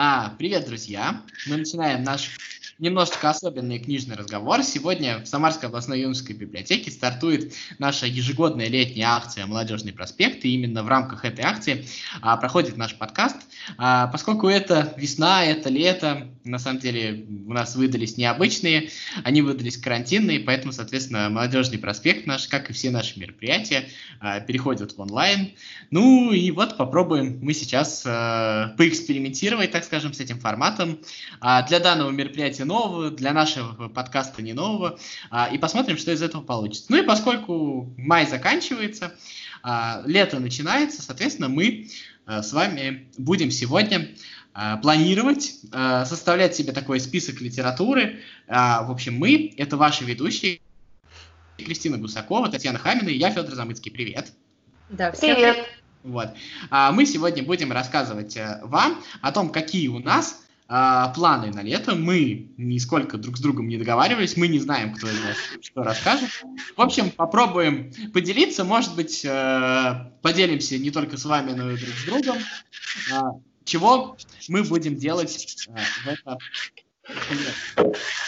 А, 0.00 0.32
привет, 0.38 0.64
друзья! 0.64 1.20
Мы 1.46 1.56
начинаем 1.56 2.04
наш 2.04 2.38
немножечко 2.78 3.30
особенный 3.30 3.80
книжный 3.80 4.14
разговор. 4.14 4.62
Сегодня 4.62 5.18
в 5.18 5.26
Самарской 5.26 5.68
областной 5.68 6.00
юношеской 6.00 6.36
библиотеке 6.36 6.90
стартует 6.90 7.52
наша 7.78 8.06
ежегодная 8.06 8.68
летняя 8.68 9.16
акция 9.16 9.46
«Молодежный 9.46 9.92
проспект», 9.92 10.44
и 10.44 10.54
именно 10.54 10.84
в 10.84 10.88
рамках 10.88 11.24
этой 11.24 11.44
акции 11.44 11.86
а, 12.20 12.36
проходит 12.36 12.76
наш 12.76 12.94
подкаст. 12.94 13.36
А, 13.78 14.06
поскольку 14.06 14.48
это 14.48 14.94
весна, 14.96 15.44
это 15.44 15.68
лето, 15.68 16.28
на 16.44 16.58
самом 16.60 16.78
деле 16.78 17.26
у 17.46 17.52
нас 17.52 17.74
выдались 17.74 18.16
необычные, 18.16 18.90
они 19.24 19.42
выдались 19.42 19.76
карантинные, 19.76 20.40
поэтому, 20.40 20.72
соответственно, 20.72 21.28
«Молодежный 21.30 21.78
проспект» 21.78 22.26
наш, 22.26 22.46
как 22.46 22.70
и 22.70 22.72
все 22.72 22.90
наши 22.90 23.18
мероприятия, 23.18 23.88
а, 24.20 24.38
переходят 24.38 24.92
в 24.92 25.00
онлайн. 25.00 25.50
Ну 25.90 26.30
и 26.30 26.50
вот 26.52 26.76
попробуем 26.76 27.40
мы 27.42 27.54
сейчас 27.54 28.04
а, 28.06 28.74
поэкспериментировать, 28.76 29.72
так 29.72 29.82
скажем, 29.82 30.12
с 30.12 30.20
этим 30.20 30.38
форматом. 30.38 31.00
А, 31.40 31.66
для 31.66 31.80
данного 31.80 32.10
мероприятия 32.10 32.67
нового, 32.68 33.10
для 33.10 33.32
нашего 33.32 33.88
подкаста 33.88 34.42
не 34.42 34.52
нового, 34.52 34.98
а, 35.30 35.48
и 35.48 35.58
посмотрим, 35.58 35.98
что 35.98 36.12
из 36.12 36.22
этого 36.22 36.42
получится. 36.42 36.86
Ну 36.90 36.98
и 36.98 37.02
поскольку 37.02 37.92
май 37.96 38.26
заканчивается, 38.26 39.14
а, 39.62 40.02
лето 40.06 40.38
начинается, 40.38 41.02
соответственно, 41.02 41.48
мы 41.48 41.88
а, 42.26 42.42
с 42.42 42.52
вами 42.52 43.08
будем 43.16 43.50
сегодня 43.50 44.10
планировать, 44.82 45.54
составлять 45.70 46.56
себе 46.56 46.72
такой 46.72 46.98
список 46.98 47.40
литературы. 47.40 48.22
В 48.48 48.90
общем, 48.90 49.14
мы, 49.16 49.54
это 49.56 49.76
ваши 49.76 50.04
ведущие, 50.04 50.58
Кристина 51.58 51.96
Гусакова, 51.96 52.48
Татьяна 52.48 52.76
Хамина 52.76 53.08
и 53.08 53.18
я, 53.18 53.30
Федор 53.30 53.54
Замыцкий. 53.54 53.92
Привет! 53.92 54.32
Да, 54.90 55.12
всем 55.12 55.36
привет! 55.36 55.64
Вот. 56.02 56.30
Мы 56.92 57.06
сегодня 57.06 57.44
будем 57.44 57.70
рассказывать 57.70 58.36
э, 58.36 58.58
вам 58.64 59.00
о 59.20 59.30
том, 59.30 59.50
какие 59.50 59.86
у 59.86 60.00
нас 60.00 60.42
а, 60.70 61.08
планы 61.08 61.50
на 61.50 61.62
лето. 61.62 61.94
Мы 61.94 62.52
нисколько 62.58 63.16
друг 63.16 63.38
с 63.38 63.40
другом 63.40 63.68
не 63.68 63.78
договаривались, 63.78 64.36
мы 64.36 64.48
не 64.48 64.58
знаем, 64.58 64.94
кто 64.94 65.08
из 65.08 65.18
нас 65.22 65.36
что 65.62 65.82
расскажет. 65.82 66.28
В 66.76 66.80
общем, 66.82 67.10
попробуем 67.10 67.90
поделиться, 68.12 68.64
может 68.64 68.94
быть, 68.94 69.24
э, 69.24 70.12
поделимся 70.20 70.76
не 70.76 70.90
только 70.90 71.16
с 71.16 71.24
вами, 71.24 71.52
но 71.52 71.70
и 71.70 71.78
друг 71.78 71.94
с 71.94 72.04
другом. 72.04 72.36
Э, 73.10 73.20
чего 73.64 74.18
мы 74.48 74.62
будем 74.62 74.96
делать 74.96 75.66
э, 75.68 75.80
в 76.04 76.08
это 76.08 76.38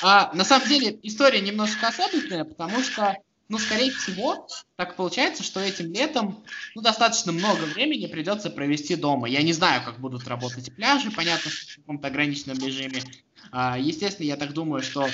а, 0.02 0.30
на 0.34 0.44
самом 0.44 0.66
деле 0.66 0.98
история 1.02 1.42
немножко 1.42 1.88
особенная, 1.88 2.44
потому 2.44 2.83
что 2.83 3.18
ну, 3.50 3.58
скорее 3.58 3.90
всего, 3.90 4.46
так 4.76 4.94
получается, 4.94 5.42
что 5.42 5.58
этим 5.58 5.92
летом 5.92 6.42
ну, 6.76 6.82
достаточно 6.82 7.32
много 7.32 7.64
времени 7.64 8.06
придется 8.06 8.48
провести 8.48 8.94
дома. 8.94 9.28
Я 9.28 9.42
не 9.42 9.52
знаю, 9.52 9.82
как 9.84 9.98
будут 9.98 10.28
работать 10.28 10.72
пляжи, 10.74 11.10
понятно, 11.10 11.50
в 11.50 11.76
каком-то 11.76 12.06
ограниченном 12.06 12.58
режиме. 12.58 13.02
А, 13.50 13.76
естественно, 13.76 14.28
я 14.28 14.36
так 14.36 14.52
думаю, 14.52 14.82
что 14.82 15.08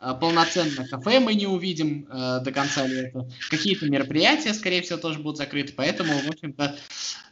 а, 0.00 0.12
полноценно 0.12 0.86
кафе 0.86 1.18
мы 1.18 1.32
не 1.32 1.46
увидим 1.46 2.06
э, 2.10 2.40
до 2.44 2.52
конца 2.52 2.86
лета. 2.86 3.26
Какие-то 3.48 3.86
мероприятия, 3.86 4.52
скорее 4.52 4.82
всего, 4.82 4.98
тоже 4.98 5.18
будут 5.20 5.38
закрыты. 5.38 5.72
Поэтому, 5.74 6.12
в 6.12 6.28
общем-то, 6.28 6.76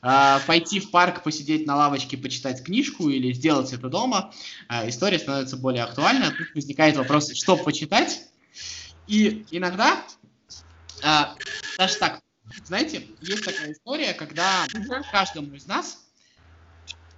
э, 0.03 0.39
пойти 0.47 0.81
в 0.81 0.91
парк, 0.91 1.23
посидеть 1.23 1.67
на 1.67 1.77
лавочке, 1.77 2.17
почитать 2.17 2.65
книжку 2.65 3.11
или 3.11 3.31
сделать 3.35 3.75
это 3.75 3.91
дома, 3.91 4.33
история 4.87 5.19
становится 5.19 5.59
более 5.59 5.85
актуальна. 5.85 6.31
Тут 6.31 6.55
возникает 6.55 6.97
вопрос, 6.97 7.31
что 7.35 7.59
почитать. 7.59 8.23
И 9.07 9.45
иногда 9.51 10.03
а, 11.03 11.37
даже 11.79 11.97
так, 11.97 12.21
знаете, 12.65 13.09
есть 13.21 13.45
такая 13.45 13.73
история, 13.73 14.15
когда 14.15 14.67
каждому 15.11 15.55
из 15.55 15.67
нас, 15.67 16.07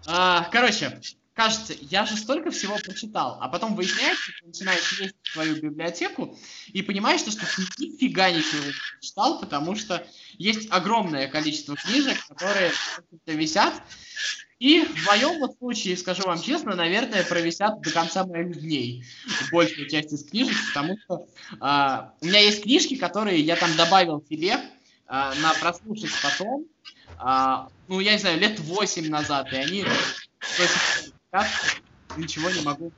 а, 0.07 0.49
короче, 0.51 1.01
кажется, 1.35 1.75
я 1.81 2.05
же 2.05 2.17
столько 2.17 2.51
всего 2.51 2.77
прочитал, 2.79 3.39
а 3.41 3.49
потом 3.49 3.77
выясняется, 3.77 4.33
что 4.33 4.47
начинаешь 4.47 4.99
лезть 4.99 5.15
в 5.23 5.33
свою 5.33 5.55
библиотеку 5.63 6.37
и 6.67 6.83
понимаешь, 6.83 7.21
что, 7.21 7.31
что 7.31 7.47
нифига 7.79 8.31
ничего 8.31 8.65
не 8.65 8.73
читал, 9.01 9.39
потому 9.39 9.77
что 9.77 10.05
есть 10.37 10.69
огромное 10.71 11.29
количество 11.29 11.77
книжек, 11.77 12.27
которые 12.27 12.73
висят, 13.27 13.75
и 14.59 14.85
в 14.85 15.07
моем 15.07 15.39
вот 15.39 15.57
случае, 15.59 15.97
скажу 15.97 16.25
вам 16.25 16.41
честно, 16.41 16.75
наверное, 16.75 17.25
провисят 17.25 17.81
до 17.81 17.91
конца 17.93 18.25
моих 18.27 18.61
дней 18.61 19.05
большую 19.53 19.89
часть 19.89 20.13
из 20.13 20.25
книжек, 20.25 20.57
потому 20.69 20.97
что 20.99 21.27
э, 21.53 22.11
у 22.21 22.27
меня 22.27 22.41
есть 22.41 22.63
книжки, 22.63 22.97
которые 22.97 23.41
я 23.41 23.55
там 23.55 23.75
добавил 23.77 24.25
себе 24.29 24.55
э, 24.55 24.61
на 25.07 25.55
прослушать 25.61 26.11
потом, 26.23 26.67
э, 27.21 27.69
ну, 27.87 28.01
я 28.01 28.13
не 28.13 28.19
знаю, 28.19 28.41
лет 28.41 28.59
8 28.59 29.09
назад, 29.09 29.53
и 29.53 29.57
они 29.57 29.85
ничего 32.17 32.51
не 32.51 32.63
могу 32.63 32.91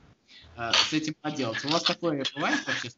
э, 0.57 0.71
с 0.89 0.93
этим 0.93 1.13
поделать. 1.21 1.63
У 1.63 1.67
вас 1.67 1.83
такое 1.83 2.25
бывает 2.35 2.59
вообще? 2.65 2.89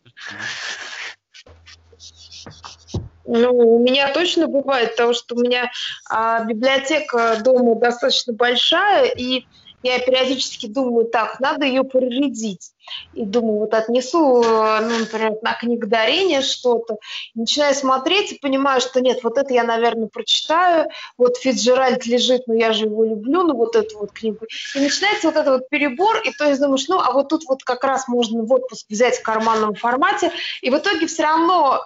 Ну, 3.26 3.76
у 3.76 3.80
меня 3.80 4.12
точно 4.14 4.48
бывает, 4.48 4.92
потому 4.92 5.14
что 5.14 5.36
у 5.36 5.40
меня 5.40 5.72
а, 6.10 6.44
библиотека 6.44 7.38
дома 7.44 7.76
достаточно 7.76 8.34
большая, 8.34 9.06
и 9.06 9.46
я 9.84 10.00
периодически 10.00 10.68
думаю, 10.68 11.06
так, 11.06 11.40
надо 11.40 11.66
ее 11.66 11.84
прорядить. 11.84 12.72
И 13.14 13.26
думаю, 13.26 13.60
вот 13.60 13.74
отнесу, 13.74 14.42
ну, 14.44 15.00
например, 15.00 15.38
на 15.42 15.54
книгодарение 15.54 16.42
что-то, 16.42 16.98
начинаю 17.36 17.76
смотреть 17.76 18.32
и 18.32 18.40
понимаю, 18.40 18.82
что 18.82 19.02
нет, 19.02 19.24
вот 19.24 19.38
это 19.38 19.54
я, 19.54 19.64
наверное, 19.64 20.08
прочитаю, 20.08 20.90
вот 21.18 21.38
Фицджеральд 21.38 22.06
лежит, 22.06 22.48
но 22.48 22.54
я 22.54 22.74
же 22.74 22.86
его 22.86 23.04
люблю, 23.04 23.44
ну, 23.44 23.56
вот 23.56 23.76
эту 23.76 24.00
вот 24.00 24.12
книгу. 24.12 24.46
И 24.76 24.80
начинается 24.80 25.28
вот 25.28 25.36
этот 25.36 25.60
вот 25.60 25.70
перебор, 25.70 26.18
и 26.24 26.32
то 26.32 26.46
есть 26.48 26.62
думаешь, 26.62 26.88
ну, 26.88 27.00
а 27.00 27.12
вот 27.12 27.30
тут 27.30 27.44
вот 27.48 27.64
как 27.64 27.84
раз 27.84 28.08
можно 28.08 28.44
в 28.44 28.52
отпуск 28.52 28.86
взять 28.90 29.18
в 29.18 29.24
карманном 29.24 29.76
формате, 29.76 30.32
и 30.62 30.70
в 30.70 30.78
итоге 30.78 31.08
все 31.08 31.24
равно 31.24 31.82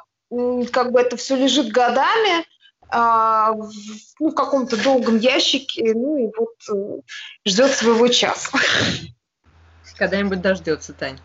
как 0.71 0.91
бы 0.91 0.99
это 0.99 1.17
все 1.17 1.35
лежит 1.35 1.71
годами, 1.71 2.45
а, 2.89 3.51
в, 3.53 3.71
ну, 4.19 4.29
в 4.29 4.35
каком-то 4.35 4.81
долгом 4.81 5.17
ящике, 5.17 5.93
ну 5.93 6.17
и 6.17 6.31
вот 6.37 6.55
э, 6.71 7.01
ждет 7.45 7.71
своего 7.71 8.07
часа. 8.07 8.57
Когда-нибудь 9.97 10.41
дождется, 10.41 10.93
Тань. 10.93 11.19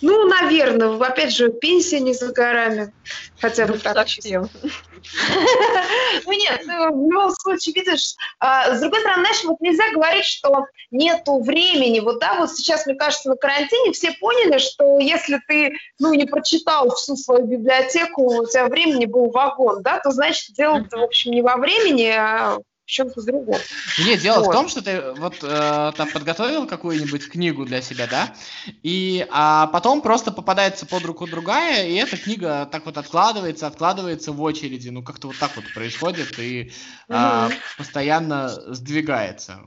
Ну, 0.00 0.26
наверное, 0.28 0.96
опять 0.98 1.34
же, 1.34 1.50
пенсия 1.50 2.00
не 2.00 2.14
за 2.14 2.32
горами. 2.32 2.92
Хотя 3.40 3.66
бы 3.66 3.74
ну, 3.74 3.80
так. 3.80 4.06
Ну 6.24 6.32
нет, 6.32 6.62
ну, 6.64 6.92
в 6.92 7.10
любом 7.10 7.30
случае, 7.32 7.74
видишь, 7.74 8.14
а, 8.38 8.74
с 8.74 8.80
другой 8.80 9.00
стороны, 9.00 9.22
знаешь, 9.22 9.44
вот 9.44 9.60
нельзя 9.60 9.90
говорить, 9.92 10.24
что 10.24 10.66
нету 10.90 11.42
времени. 11.42 12.00
Вот 12.00 12.20
да, 12.20 12.38
вот 12.38 12.52
сейчас, 12.52 12.86
мне 12.86 12.94
кажется, 12.94 13.28
на 13.28 13.36
карантине 13.36 13.92
все 13.92 14.12
поняли, 14.12 14.58
что 14.58 14.98
если 14.98 15.40
ты, 15.46 15.74
ну, 15.98 16.14
не 16.14 16.24
прочитал 16.24 16.94
всю 16.94 17.16
свою 17.16 17.44
библиотеку, 17.44 18.42
у 18.42 18.46
тебя 18.46 18.66
времени 18.66 19.04
был 19.04 19.30
вагон, 19.30 19.82
да, 19.82 20.00
то 20.00 20.10
значит 20.10 20.54
дело 20.54 20.86
в 20.90 21.02
общем, 21.02 21.32
не 21.32 21.42
во 21.42 21.56
времени, 21.56 22.14
а 22.16 22.58
в 22.84 22.90
чем-то 22.90 23.22
другом. 23.22 23.58
Нет, 23.98 24.20
дело 24.20 24.40
вот. 24.40 24.48
в 24.48 24.52
том, 24.52 24.68
что 24.68 24.82
ты 24.82 25.12
вот 25.16 25.38
э, 25.42 25.92
там 25.96 26.10
подготовил 26.10 26.66
какую-нибудь 26.66 27.28
книгу 27.30 27.64
для 27.64 27.80
себя, 27.80 28.06
да, 28.06 28.34
и 28.82 29.26
а 29.30 29.68
потом 29.68 30.02
просто 30.02 30.30
попадается 30.30 30.84
под 30.84 31.02
руку 31.04 31.26
другая, 31.26 31.86
и 31.86 31.94
эта 31.94 32.18
книга 32.18 32.68
так 32.70 32.84
вот 32.84 32.98
откладывается, 32.98 33.66
откладывается 33.66 34.32
в 34.32 34.42
очереди, 34.42 34.90
ну 34.90 35.02
как-то 35.02 35.28
вот 35.28 35.38
так 35.38 35.56
вот 35.56 35.64
происходит 35.72 36.38
и 36.38 36.72
угу. 37.08 37.16
э, 37.16 37.50
постоянно 37.78 38.48
сдвигается, 38.74 39.60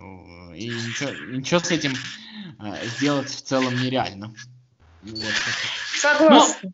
и 0.56 0.68
ничего, 0.68 1.10
ничего 1.32 1.60
с 1.60 1.72
этим 1.72 1.94
э, 2.60 2.86
сделать 2.86 3.30
в 3.30 3.42
целом 3.42 3.76
нереально. 3.76 4.34
Вот. 5.02 5.34
Согласна. 5.96 6.56
Но, 6.62 6.72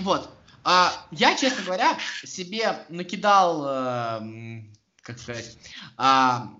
вот. 0.00 0.30
А, 0.62 0.92
я, 1.10 1.36
честно 1.36 1.64
говоря, 1.64 1.96
себе 2.24 2.84
накидал 2.90 3.64
э, 3.66 4.20
как 5.10 5.18
сказать, 5.18 5.56
а, 5.96 6.50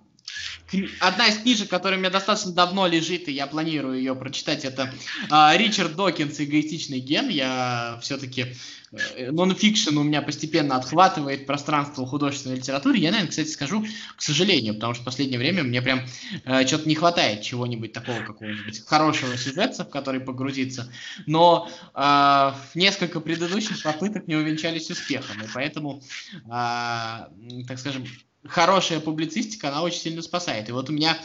одна 1.01 1.29
из 1.29 1.39
книжек, 1.39 1.69
которая 1.69 1.99
у 1.99 2.01
меня 2.01 2.11
достаточно 2.11 2.53
давно 2.53 2.87
лежит, 2.87 3.29
и 3.29 3.33
я 3.33 3.47
планирую 3.47 3.99
ее 3.99 4.15
прочитать, 4.15 4.65
это 4.65 4.93
а, 5.31 5.57
Ричард 5.57 5.97
Докинс 5.97 6.41
«Эгоистичный 6.41 7.01
ген». 7.01 7.29
Я 7.29 7.99
все-таки 8.03 8.55
э, 8.93 9.31
нонфикшн 9.31 9.97
у 9.97 10.03
меня 10.03 10.23
постепенно 10.23 10.77
отхватывает 10.77 11.47
пространство 11.47 12.07
художественной 12.07 12.57
литературы. 12.57 12.99
Я, 12.99 13.11
наверное, 13.11 13.31
кстати, 13.31 13.49
скажу, 13.49 13.85
к 14.17 14.23
сожалению, 14.23 14.75
потому 14.75 14.95
что 14.95 15.03
в 15.03 15.07
последнее 15.07 15.39
время 15.39 15.63
мне 15.63 15.83
прям 15.83 16.03
э, 16.45 16.67
что-то 16.67 16.89
не 16.89 16.95
хватает 16.95 17.43
чего-нибудь 17.43 17.93
такого, 17.93 18.21
какого-нибудь 18.21 18.85
хорошего 18.87 19.37
сюжета, 19.37 19.85
в 19.85 19.91
который 19.91 20.21
погрузиться. 20.21 20.93
Но 21.27 21.69
э, 21.95 22.53
несколько 22.75 23.21
предыдущих 23.21 23.83
попыток 23.83 24.29
не 24.29 24.37
увенчались 24.37 24.91
успехом, 24.91 25.43
и 25.43 25.47
поэтому, 25.53 26.03
э, 26.47 27.27
так 27.67 27.79
скажем, 27.79 28.05
хорошая 28.47 29.01
публицистика, 29.01 29.69
она 29.69 29.83
очень 29.83 30.01
сильно 30.01 30.23
спасает. 30.23 30.69
И 30.69 30.73
вот 30.73 30.89
у 30.89 30.93
меня 30.93 31.19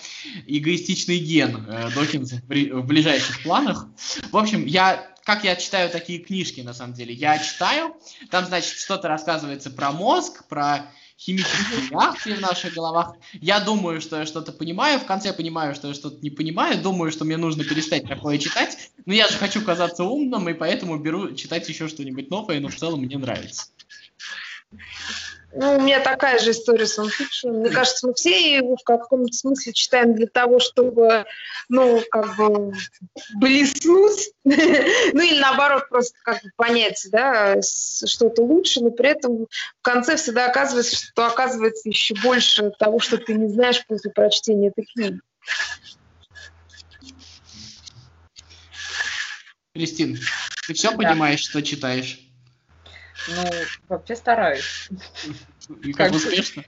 эгоистичный 0.47 1.19
ген 1.19 1.65
э, 1.67 1.89
Докинс 1.94 2.33
в, 2.33 2.81
ближайших 2.81 3.44
планах. 3.44 3.88
В 4.31 4.38
общем, 4.38 4.65
я 4.65 5.12
как 5.23 5.44
я 5.44 5.56
читаю 5.56 5.89
такие 5.89 6.19
книжки, 6.19 6.62
на 6.62 6.73
самом 6.75 6.94
деле? 6.94 7.12
Я 7.12 7.39
читаю, 7.39 7.95
там, 8.29 8.45
значит, 8.45 8.77
что-то 8.77 9.07
рассказывается 9.07 9.71
про 9.71 9.91
мозг, 9.91 10.47
про 10.47 10.91
химические 11.17 11.89
реакции 11.89 12.33
в 12.33 12.41
наших 12.41 12.75
головах. 12.75 13.15
Я 13.33 13.59
думаю, 13.59 14.01
что 14.01 14.19
я 14.19 14.27
что-то 14.27 14.51
понимаю, 14.51 15.00
в 15.00 15.06
конце 15.06 15.33
понимаю, 15.33 15.73
что 15.73 15.88
я 15.88 15.94
что-то 15.95 16.21
не 16.21 16.29
понимаю, 16.29 16.79
думаю, 16.79 17.12
что 17.12 17.25
мне 17.25 17.38
нужно 17.38 17.63
перестать 17.63 18.07
такое 18.07 18.38
читать, 18.38 18.91
но 19.07 19.13
я 19.13 19.27
же 19.27 19.38
хочу 19.38 19.63
казаться 19.63 20.03
умным, 20.03 20.47
и 20.47 20.53
поэтому 20.53 20.97
беру 21.00 21.33
читать 21.33 21.67
еще 21.69 21.88
что-нибудь 21.88 22.29
новое, 22.29 22.59
но 22.59 22.67
в 22.67 22.75
целом 22.75 23.01
мне 23.01 23.17
нравится. 23.17 23.67
Ну, 25.57 25.78
у 25.78 25.81
меня 25.81 26.02
такая 26.02 26.38
же 26.40 26.52
история 26.52 26.86
с 26.86 26.98
нонфикшеном. 26.98 27.62
Мне 27.62 27.69
кажется, 27.69 28.07
мы 28.07 28.13
все 28.13 28.57
его 28.57 28.75
в 28.75 28.84
каком-то 28.84 29.31
смысле 29.31 29.72
читаем 29.72 30.13
для 30.13 30.28
того, 30.28 30.60
чтобы, 30.60 31.25
ну, 31.69 32.04
как 32.12 32.36
бы 32.36 32.74
блеснуть, 33.36 34.31
ну, 34.44 35.22
или 35.22 35.40
наоборот, 35.40 35.88
просто 35.88 36.18
как 36.25 36.44
бы 36.44 36.50
понять, 36.57 37.07
да, 37.10 37.62
что-то 37.62 38.42
лучше, 38.42 38.81
но 38.81 38.92
при 38.92 39.10
этом 39.10 39.46
в 39.46 39.81
конце 39.81 40.18
всегда 40.18 40.48
оказывается, 40.48 40.98
что 40.98 41.25
оказывается 41.25 41.88
еще 41.88 42.16
больше 42.16 42.72
того, 42.78 43.00
что 43.00 43.18
ты 43.18 43.34
не 43.34 43.48
знаешь 43.48 43.81
после 43.88 44.12
прочтения 44.12 44.68
этой 44.68 44.86
книги. 44.86 45.22
Кристин, 49.74 50.19
ты 50.68 50.74
все 50.74 50.92
да. 50.92 50.98
понимаешь, 50.98 51.40
что 51.40 51.62
читаешь? 51.62 52.25
Ну, 53.27 53.44
вообще 53.89 54.16
стараюсь. 54.16 54.89
И 55.83 55.94
как, 55.94 56.07
как 56.07 56.16
успешно? 56.16 56.63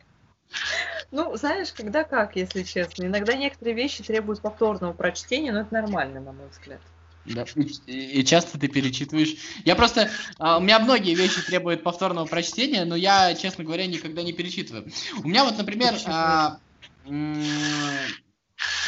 Ну, 1.11 1.35
знаешь, 1.35 1.71
когда 1.71 2.03
как, 2.03 2.35
если 2.35 2.63
честно. 2.63 3.05
Иногда 3.05 3.33
некоторые 3.35 3.75
вещи 3.75 4.03
требуют 4.03 4.41
повторного 4.41 4.93
прочтения, 4.93 5.51
но 5.51 5.61
это 5.61 5.73
нормально, 5.73 6.19
на 6.19 6.31
мой 6.31 6.47
взгляд. 6.49 6.81
Да. 7.25 7.45
И, 7.87 8.23
часто 8.23 8.57
ты 8.57 8.67
перечитываешь. 8.67 9.35
Я 9.65 9.75
просто... 9.75 10.09
А, 10.39 10.57
у 10.57 10.61
меня 10.61 10.79
многие 10.79 11.13
вещи 11.13 11.41
требуют 11.41 11.83
повторного 11.83 12.25
прочтения, 12.25 12.85
но 12.85 12.95
я, 12.95 13.35
честно 13.35 13.63
говоря, 13.63 13.85
никогда 13.85 14.23
не 14.23 14.33
перечитываю. 14.33 14.89
У 15.23 15.27
меня 15.27 15.43
вот, 15.43 15.57
например... 15.57 15.93
А, 16.05 16.59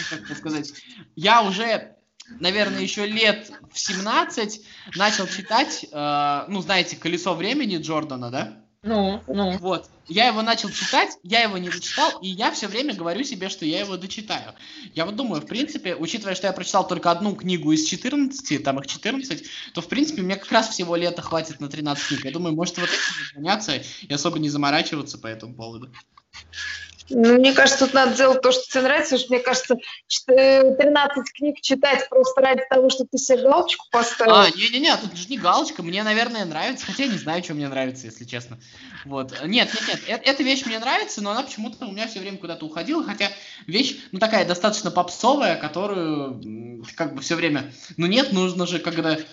как 0.10 0.38
сказать? 0.38 0.74
Я 1.16 1.44
уже 1.44 1.99
наверное, 2.40 2.82
еще 2.82 3.06
лет 3.06 3.52
в 3.72 3.80
17 3.80 4.62
начал 4.96 5.28
читать, 5.28 5.86
э, 5.92 6.44
ну, 6.48 6.62
знаете, 6.62 6.96
«Колесо 6.96 7.34
времени» 7.34 7.78
Джордана, 7.78 8.30
да? 8.30 8.64
Ну, 8.82 9.22
ну. 9.28 9.58
Вот. 9.58 9.90
Я 10.08 10.28
его 10.28 10.42
начал 10.42 10.70
читать, 10.70 11.18
я 11.22 11.42
его 11.42 11.58
не 11.58 11.70
дочитал, 11.70 12.20
и 12.22 12.30
я 12.30 12.52
все 12.52 12.68
время 12.68 12.96
говорю 12.96 13.24
себе, 13.24 13.50
что 13.50 13.66
я 13.66 13.82
его 13.82 13.98
дочитаю. 13.98 14.54
Я 14.96 15.06
вот 15.06 15.18
думаю, 15.18 15.42
в 15.42 15.46
принципе, 15.46 15.96
учитывая, 15.96 16.34
что 16.34 16.48
я 16.48 16.54
прочитал 16.54 16.88
только 16.88 17.12
одну 17.12 17.36
книгу 17.36 17.72
из 17.74 17.86
14, 17.86 18.64
там 18.64 18.80
их 18.80 18.88
14, 18.88 19.46
то, 19.74 19.82
в 19.82 19.88
принципе, 19.88 20.22
мне 20.22 20.38
как 20.38 20.52
раз 20.52 20.70
всего 20.70 20.96
лета 20.96 21.22
хватит 21.22 21.60
на 21.60 21.68
13 21.68 22.08
книг. 22.08 22.26
Я 22.26 22.32
думаю, 22.32 22.56
может, 22.56 22.78
вот 22.78 22.90
этим 22.90 23.36
заняться 23.36 23.84
и 24.02 24.14
особо 24.14 24.40
не 24.40 24.50
заморачиваться 24.50 25.18
по 25.18 25.28
этому 25.28 25.54
поводу. 25.54 25.92
Ну, 27.10 27.34
мне 27.36 27.54
кажется, 27.54 27.86
тут 27.86 27.94
надо 27.94 28.16
делать 28.16 28.42
то, 28.42 28.52
что 28.52 28.64
тебе 28.64 28.84
нравится, 28.84 29.18
потому 29.18 29.26
что, 29.26 29.34
мне 29.34 29.44
кажется, 29.44 30.78
13 30.84 31.34
книг 31.34 31.62
читать 31.62 32.08
просто 32.10 32.42
ради 32.42 32.62
того, 32.70 32.90
чтобы 32.90 33.10
ты 33.12 33.18
себе 33.18 33.44
галочку 33.44 33.86
поставил. 33.92 34.36
А, 34.36 34.50
не-не-не, 34.52 34.96
тут 34.98 35.18
же 35.18 35.28
не 35.28 35.38
галочка, 35.38 35.84
мне, 35.84 36.04
наверное, 36.04 36.46
нравится, 36.46 36.86
хотя 36.86 37.04
я 37.04 37.10
не 37.10 37.18
знаю, 37.18 37.44
что 37.44 37.54
мне 37.54 37.68
нравится, 37.68 38.06
если 38.06 38.26
честно. 38.26 38.60
Вот. 39.06 39.34
Нет, 39.46 39.70
нет, 39.74 39.90
нет, 39.90 40.02
э 40.08 40.30
эта 40.30 40.44
вещь 40.44 40.66
мне 40.66 40.80
нравится, 40.80 41.22
но 41.22 41.32
она 41.32 41.44
почему-то 41.44 41.86
у 41.86 41.92
меня 41.92 42.08
все 42.08 42.20
время 42.20 42.38
куда-то 42.38 42.66
уходила, 42.66 43.04
хотя 43.04 43.30
вещь, 43.66 43.98
ну, 44.12 44.20
такая 44.20 44.46
достаточно 44.46 44.92
попсовая, 44.92 45.56
которую 45.56 46.84
как 46.96 47.16
бы 47.16 47.22
все 47.22 47.36
время, 47.36 47.72
ну, 47.98 48.06
нет, 48.06 48.32
нужно 48.32 48.68
же, 48.68 48.80
когда 48.80 49.16
э, 49.16 49.24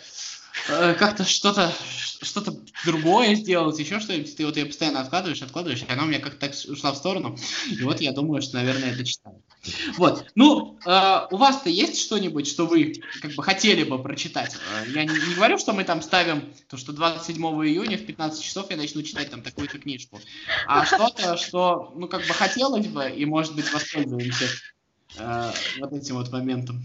как-то 0.67 1.25
что-то 1.25 1.73
что-то 2.23 2.55
другое 2.85 3.35
сделать, 3.35 3.79
еще 3.79 4.00
что-нибудь, 4.00 4.37
ты 4.37 4.47
вот 4.47 4.56
ее 4.56 4.67
постоянно 4.67 5.00
откладываешь, 5.00 5.43
откладываешь, 5.43 5.82
и 5.82 5.91
она 5.91 6.05
у 6.05 6.06
меня 6.06 6.19
как-то 6.19 6.38
так 6.38 6.55
ушла 6.69 6.93
в 6.93 6.97
сторону, 6.97 7.37
и 7.70 7.82
вот 7.82 8.00
я 8.00 8.12
думаю, 8.12 8.43
что, 8.43 8.56
наверное, 8.56 8.91
я 8.91 8.97
дочитаю. 8.97 9.43
Вот, 9.97 10.26
ну, 10.35 10.79
э, 10.87 11.26
у 11.31 11.37
вас-то 11.37 11.69
есть 11.69 12.00
что-нибудь, 12.00 12.47
что 12.47 12.67
вы 12.67 12.94
как 13.20 13.35
бы 13.35 13.43
хотели 13.43 13.82
бы 13.82 14.00
прочитать? 14.00 14.55
Э, 14.55 14.91
я 14.91 15.05
не, 15.05 15.11
не 15.11 15.35
говорю, 15.35 15.58
что 15.58 15.73
мы 15.73 15.85
там 15.85 16.03
ставим, 16.03 16.53
то, 16.69 16.76
что 16.76 16.93
27 16.93 17.37
июня 17.37 17.99
в 17.99 18.06
15 18.06 18.43
часов 18.43 18.70
я 18.70 18.76
начну 18.76 19.02
читать 19.02 19.31
там 19.31 19.43
такую-то 19.43 19.79
книжку, 19.79 20.20
а 20.67 20.85
что-то, 20.85 21.37
что, 21.37 21.93
ну, 21.97 22.09
как 22.09 22.20
бы 22.26 22.32
хотелось 22.32 22.87
бы, 22.87 23.11
и, 23.11 23.25
может 23.25 23.55
быть, 23.55 23.73
воспользуемся 23.73 24.47
э, 25.19 25.52
вот 25.81 25.93
этим 25.93 26.17
вот 26.17 26.31
моментом. 26.31 26.82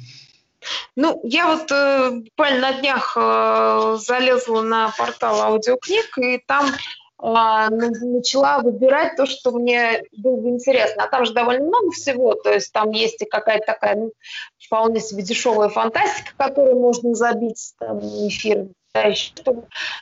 Ну, 0.96 1.19
я 1.24 1.48
вот 1.48 1.72
э, 1.72 2.12
буквально 2.12 2.72
на 2.72 2.74
днях 2.74 3.18
э, 3.19 3.98
залезла 4.00 4.62
на 4.62 4.94
портал 4.98 5.42
аудиокниг, 5.42 6.18
и 6.18 6.38
там 6.38 6.68
э, 6.68 7.69
начала 7.69 8.60
выбирать 8.60 9.16
то, 9.16 9.25
что 9.25 9.52
мне 9.52 10.04
было 10.18 10.38
бы 10.38 10.50
интересно. 10.50 11.04
А 11.04 11.08
там 11.08 11.25
же 11.25 11.34
довольно 11.34 11.66
много 11.66 11.92
всего, 11.92 12.36
то 12.36 12.52
есть 12.52 12.72
там 12.72 12.92
есть 12.92 13.22
и 13.22 13.25
какая-то 13.25 13.66
такая 13.66 13.96
ну, 13.96 14.12
вполне 14.60 15.00
себе 15.00 15.24
дешевая 15.24 15.69
фантастика, 15.69 16.31
которую 16.38 16.80
можно 16.80 17.16
забить, 17.16 17.74
там, 17.80 18.00
эфир, 18.00 18.68
да, 18.94 19.02
еще 19.04 19.34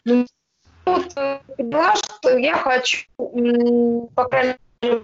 Ну, 0.06 0.26
вот 0.86 1.12
э, 1.16 1.40
поняла, 1.58 1.96
что 1.96 2.38
я 2.38 2.56
хочу, 2.56 3.06
по 3.18 4.26
крайней 4.26 4.56
мере, 4.82 5.04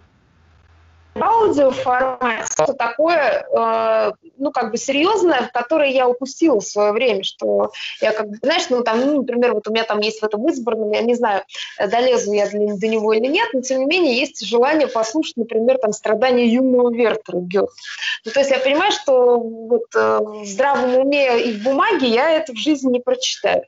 аудиоформат, 1.22 2.48
что 2.52 2.74
такое, 2.74 3.46
э, 3.50 4.12
ну, 4.38 4.52
как 4.52 4.72
бы 4.72 4.78
серьезное, 4.78 5.50
которое 5.54 5.90
я 5.92 6.08
упустила 6.08 6.60
в 6.60 6.66
свое 6.66 6.92
время, 6.92 7.24
что 7.24 7.72
я 8.02 8.12
как 8.12 8.30
бы, 8.30 8.38
знаешь, 8.42 8.70
ну, 8.70 8.84
там, 8.84 9.00
ну, 9.00 9.18
например, 9.22 9.54
вот 9.54 9.68
у 9.68 9.72
меня 9.72 9.84
там 9.84 10.00
есть 10.00 10.22
в 10.22 10.26
этом 10.26 10.48
избранном, 10.50 10.92
я 10.92 11.02
не 11.02 11.16
знаю, 11.16 11.44
долезу 11.90 12.34
я 12.34 12.50
до, 12.50 12.78
до 12.78 12.88
него 12.88 13.14
или 13.14 13.28
нет, 13.28 13.50
но, 13.54 13.62
тем 13.62 13.80
не 13.80 13.86
менее, 13.86 14.18
есть 14.18 14.46
желание 14.46 14.88
послушать, 14.88 15.38
например, 15.38 15.78
там, 15.78 15.94
страдания 15.94 16.48
юного 16.48 16.94
Вертера. 16.94 17.40
Ну, 18.26 18.32
то 18.32 18.40
есть 18.40 18.52
я 18.52 18.60
понимаю, 18.60 18.92
что 18.92 19.38
вот 19.40 19.86
э, 19.96 20.20
в 20.20 20.46
здравом 20.46 20.96
уме 20.98 21.44
и 21.44 21.54
в 21.54 21.64
бумаге 21.64 22.08
я 22.08 22.32
это 22.32 22.54
в 22.54 22.58
жизни 22.58 22.94
не 22.94 23.00
прочитаю. 23.00 23.64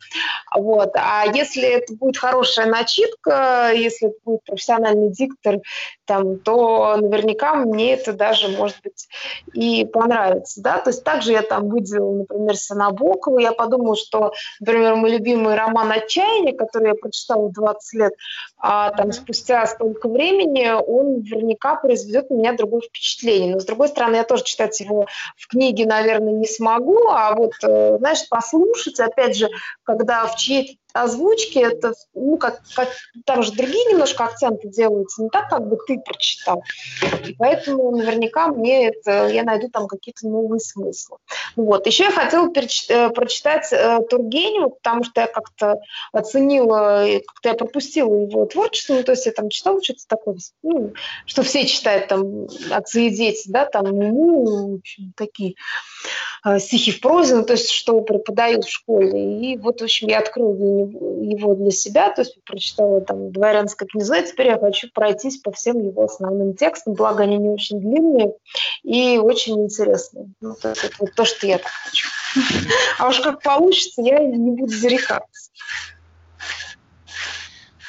Вот. 0.55 0.91
А 0.95 1.25
если 1.33 1.63
это 1.63 1.93
будет 1.93 2.17
хорошая 2.17 2.65
начитка, 2.65 3.71
если 3.73 4.09
это 4.09 4.17
будет 4.25 4.43
профессиональный 4.43 5.11
диктор, 5.11 5.59
там, 6.05 6.39
то 6.39 6.97
наверняка 6.97 7.36
наверняка 7.37 7.55
мне 7.55 7.93
это 7.93 8.13
даже, 8.13 8.49
может 8.49 8.77
быть, 8.83 9.07
и 9.53 9.85
понравится. 9.85 10.61
Да? 10.61 10.79
То 10.79 10.89
есть 10.89 11.03
также 11.03 11.31
я 11.31 11.41
там 11.41 11.69
выделила, 11.69 12.19
например, 12.19 12.55
Санабокова. 12.55 13.39
Я 13.39 13.51
подумала, 13.51 13.95
что, 13.95 14.31
например, 14.59 14.95
мой 14.95 15.11
любимый 15.11 15.55
роман 15.55 15.91
«Отчаяние», 15.91 16.55
который 16.55 16.89
я 16.89 16.95
прочитала 16.95 17.51
20 17.51 17.93
лет, 17.93 18.13
а 18.59 18.91
там 18.91 19.11
спустя 19.11 19.65
столько 19.67 20.09
времени, 20.09 20.69
он 20.71 21.19
наверняка 21.19 21.75
произведет 21.75 22.29
на 22.29 22.35
меня 22.35 22.53
другое 22.53 22.81
впечатление. 22.81 23.53
Но, 23.53 23.59
с 23.59 23.65
другой 23.65 23.89
стороны, 23.89 24.15
я 24.15 24.23
тоже 24.23 24.43
читать 24.43 24.79
его 24.79 25.05
в 25.35 25.47
книге, 25.47 25.85
наверное, 25.85 26.33
не 26.33 26.47
смогу, 26.47 27.07
а 27.07 27.35
вот, 27.35 27.53
э, 27.63 27.97
знаешь, 27.99 28.27
послушать, 28.29 28.99
опять 28.99 29.37
же, 29.37 29.49
когда 29.83 30.25
в 30.25 30.35
чьей-то 30.35 30.77
озвучки, 30.93 31.59
это, 31.59 31.93
ну, 32.13 32.37
как, 32.37 32.61
как 32.75 32.89
там 33.25 33.43
же 33.43 33.51
другие 33.51 33.85
немножко 33.91 34.25
акценты 34.25 34.67
делаются, 34.67 35.21
не 35.21 35.29
так, 35.29 35.49
как 35.49 35.67
бы 35.67 35.77
ты 35.85 35.99
прочитал. 35.99 36.63
И 37.25 37.33
поэтому 37.33 37.91
наверняка 37.91 38.47
мне 38.47 38.87
это, 38.87 39.27
я 39.27 39.43
найду 39.43 39.69
там 39.69 39.87
какие-то 39.87 40.27
новые 40.27 40.59
смыслы. 40.59 41.17
Вот. 41.55 41.85
Еще 41.87 42.05
я 42.05 42.11
хотела 42.11 42.49
переч, 42.51 42.87
э, 42.89 43.09
прочитать 43.09 43.71
э, 43.71 43.99
Тургенева, 44.09 44.69
потому 44.69 45.03
что 45.03 45.21
я 45.21 45.27
как-то 45.27 45.79
оценила, 46.11 47.05
как-то 47.27 47.49
я 47.49 47.55
пропустила 47.55 48.15
его 48.15 48.46
творчество, 48.47 48.95
ну, 48.95 49.03
то 49.03 49.11
есть 49.11 49.25
я 49.25 49.31
там 49.31 49.49
читала 49.49 49.81
что-то 49.83 50.07
такое, 50.07 50.37
ну, 50.63 50.93
что 51.25 51.43
все 51.43 51.65
читают 51.65 52.07
там 52.07 52.47
отцы 52.71 53.07
и 53.07 53.09
дети, 53.09 53.49
да, 53.49 53.65
там, 53.65 53.85
ну, 53.85 54.71
в 54.71 54.79
общем, 54.79 55.13
такие 55.15 55.55
э, 56.45 56.59
стихи 56.59 56.91
в 56.91 57.01
прозе, 57.01 57.35
ну, 57.35 57.43
то 57.43 57.53
есть 57.53 57.69
что 57.69 58.01
преподают 58.01 58.65
в 58.65 58.71
школе. 58.71 59.39
И 59.41 59.57
вот, 59.57 59.81
в 59.81 59.83
общем, 59.83 60.07
я 60.07 60.19
открыла 60.19 60.55
для 60.55 60.65
него 60.65 61.21
его 61.21 61.55
для 61.55 61.71
себя, 61.71 62.11
то 62.11 62.21
есть 62.21 62.41
прочитала 62.43 63.01
там 63.01 63.31
«Дворянское 63.31 63.87
гнездо», 63.91 64.15
и 64.15 64.25
теперь 64.25 64.47
я 64.47 64.57
хочу 64.57 64.89
пройтись 64.93 65.37
по 65.37 65.51
всем 65.51 65.79
его 65.79 66.05
основным 66.05 66.55
текстам, 66.55 66.93
благо 66.93 67.23
они 67.23 67.37
не 67.37 67.49
очень 67.49 67.79
длинные 67.79 68.33
и 68.83 69.17
очень 69.17 69.63
интересные. 69.63 70.29
Ну, 70.41 70.55
то 70.55 70.69
есть 70.69 70.83
это 70.83 70.95
вот 70.99 71.13
то, 71.15 71.25
что 71.25 71.47
я 71.47 71.57
так 71.57 71.71
хочу. 71.85 72.07
А 72.99 73.07
уж 73.07 73.19
как 73.19 73.41
получится, 73.41 74.01
я 74.01 74.19
не 74.19 74.51
буду 74.51 74.73
зарекаться. 74.73 75.51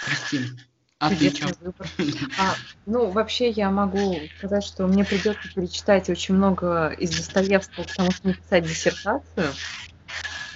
Кристина, 0.09 0.49
а? 1.00 1.11
А, 2.38 2.55
ну, 2.87 3.11
вообще 3.11 3.50
я 3.50 3.71
могу 3.71 4.19
сказать, 4.37 4.65
что 4.65 4.87
мне 4.87 5.05
придется 5.05 5.49
перечитать 5.55 6.11
очень 6.11 6.35
много 6.35 6.88
из 6.88 7.11
Достоевского, 7.11 7.85
потому 7.85 8.11
что 8.11 8.29
написать 8.29 8.65
диссертацию. 8.65 9.53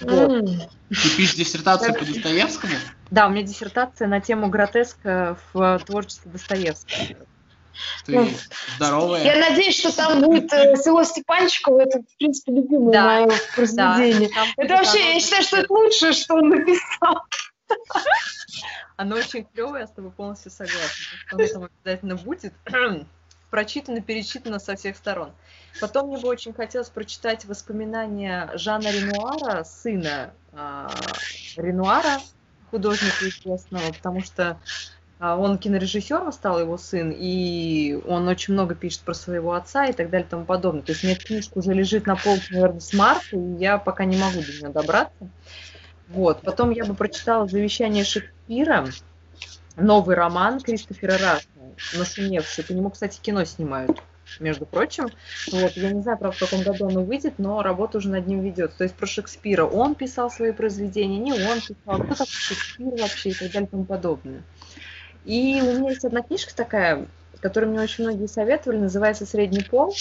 Вот. 0.01 0.45
Ты 0.89 1.15
пишешь 1.15 1.35
диссертацию 1.35 1.93
по 1.93 2.05
Достоевскому? 2.05 2.73
Да, 3.09 3.27
у 3.27 3.29
меня 3.29 3.43
диссертация 3.43 4.07
на 4.07 4.19
тему 4.19 4.49
гротеска 4.49 5.37
в 5.53 5.79
творчестве 5.85 6.29
Достоевского. 6.31 7.25
Ты 8.05 8.19
ну, 8.19 8.29
здоровая. 8.75 9.23
Я 9.23 9.49
надеюсь, 9.49 9.79
что 9.79 9.95
там 9.95 10.21
будет 10.21 10.51
э, 10.53 10.75
село 10.75 11.03
Степанчиково. 11.03 11.81
Это, 11.81 11.99
в 11.99 12.17
принципе, 12.17 12.51
любимое 12.51 12.93
да, 12.93 13.03
мое 13.05 13.31
произведение. 13.55 14.29
Да, 14.29 14.45
это 14.57 14.75
вообще, 14.75 15.13
я 15.13 15.19
считаю, 15.19 15.43
что 15.43 15.57
это 15.57 15.73
лучшее, 15.73 16.13
что 16.13 16.35
он 16.35 16.49
написал. 16.49 17.23
Оно 18.97 19.15
очень 19.15 19.45
клевое, 19.45 19.81
я 19.81 19.87
с 19.87 19.91
тобой 19.91 20.11
полностью 20.11 20.51
согласна. 20.51 21.05
Оно 21.31 21.47
там 21.47 21.69
обязательно 21.83 22.15
будет 22.15 22.53
прочитано, 23.49 24.01
перечитано 24.01 24.59
со 24.59 24.75
всех 24.75 24.97
сторон. 24.97 25.31
Потом 25.79 26.07
мне 26.07 26.17
бы 26.17 26.27
очень 26.27 26.53
хотелось 26.53 26.89
прочитать 26.89 27.45
воспоминания 27.45 28.51
Жана 28.55 28.91
Ренуара, 28.91 29.63
сына 29.63 30.33
э, 30.51 30.87
Ренуара, 31.57 32.19
художника 32.71 33.29
известного, 33.29 33.91
потому 33.91 34.23
что 34.23 34.59
э, 35.19 35.27
он 35.27 35.57
кинорежиссером 35.57 36.31
стал 36.31 36.59
его 36.59 36.77
сын, 36.77 37.13
и 37.15 37.99
он 38.07 38.27
очень 38.27 38.53
много 38.53 38.73
пишет 38.73 39.01
про 39.01 39.13
своего 39.13 39.53
отца 39.53 39.85
и 39.85 39.93
так 39.93 40.09
далее 40.09 40.25
и 40.27 40.29
тому 40.29 40.45
подобное. 40.45 40.81
То 40.81 40.91
есть 40.91 41.03
у 41.03 41.07
меня 41.07 41.15
книжка 41.15 41.57
уже 41.57 41.73
лежит 41.73 42.07
на 42.07 42.15
полке, 42.15 42.53
наверное, 42.53 42.79
с 42.79 42.93
марта, 42.93 43.35
и 43.35 43.55
я 43.57 43.77
пока 43.77 44.05
не 44.05 44.17
могу 44.17 44.41
до 44.41 44.51
нее 44.51 44.69
добраться. 44.69 45.29
Вот. 46.09 46.41
Потом 46.41 46.71
я 46.71 46.85
бы 46.85 46.93
прочитала 46.93 47.47
«Завещание 47.47 48.03
Шекспира», 48.03 48.85
новый 49.75 50.15
роман 50.15 50.59
Кристофера 50.59 51.17
Раша, 51.17 51.47
нашумевший. 51.97 52.63
По 52.63 52.71
нему, 52.71 52.89
кстати, 52.89 53.19
кино 53.21 53.43
снимают, 53.45 54.01
между 54.39 54.65
прочим. 54.65 55.09
Вот. 55.51 55.71
Я 55.73 55.91
не 55.91 56.01
знаю, 56.01 56.17
правда, 56.17 56.37
в 56.37 56.39
каком 56.39 56.63
году 56.63 56.87
оно 56.87 57.03
выйдет, 57.03 57.35
но 57.37 57.61
работа 57.61 57.97
уже 57.97 58.09
над 58.09 58.27
ним 58.27 58.41
ведется. 58.41 58.77
То 58.77 58.83
есть 58.83 58.95
про 58.95 59.05
Шекспира 59.05 59.65
он 59.65 59.95
писал 59.95 60.29
свои 60.29 60.51
произведения, 60.51 61.17
не 61.17 61.33
он 61.33 61.59
писал, 61.59 61.99
кто 61.99 62.13
такой 62.13 62.27
Шекспир 62.27 63.01
вообще 63.01 63.29
и 63.29 63.33
так 63.33 63.51
далее 63.51 63.67
и 63.67 63.71
тому 63.71 63.85
подобное. 63.85 64.43
И 65.25 65.61
у 65.61 65.79
меня 65.79 65.89
есть 65.89 66.05
одна 66.05 66.21
книжка 66.21 66.53
такая, 66.55 67.07
которую 67.39 67.71
мне 67.71 67.81
очень 67.81 68.03
многие 68.03 68.27
советовали, 68.27 68.77
называется 68.77 69.25
«Средний 69.25 69.63
пол». 69.63 69.93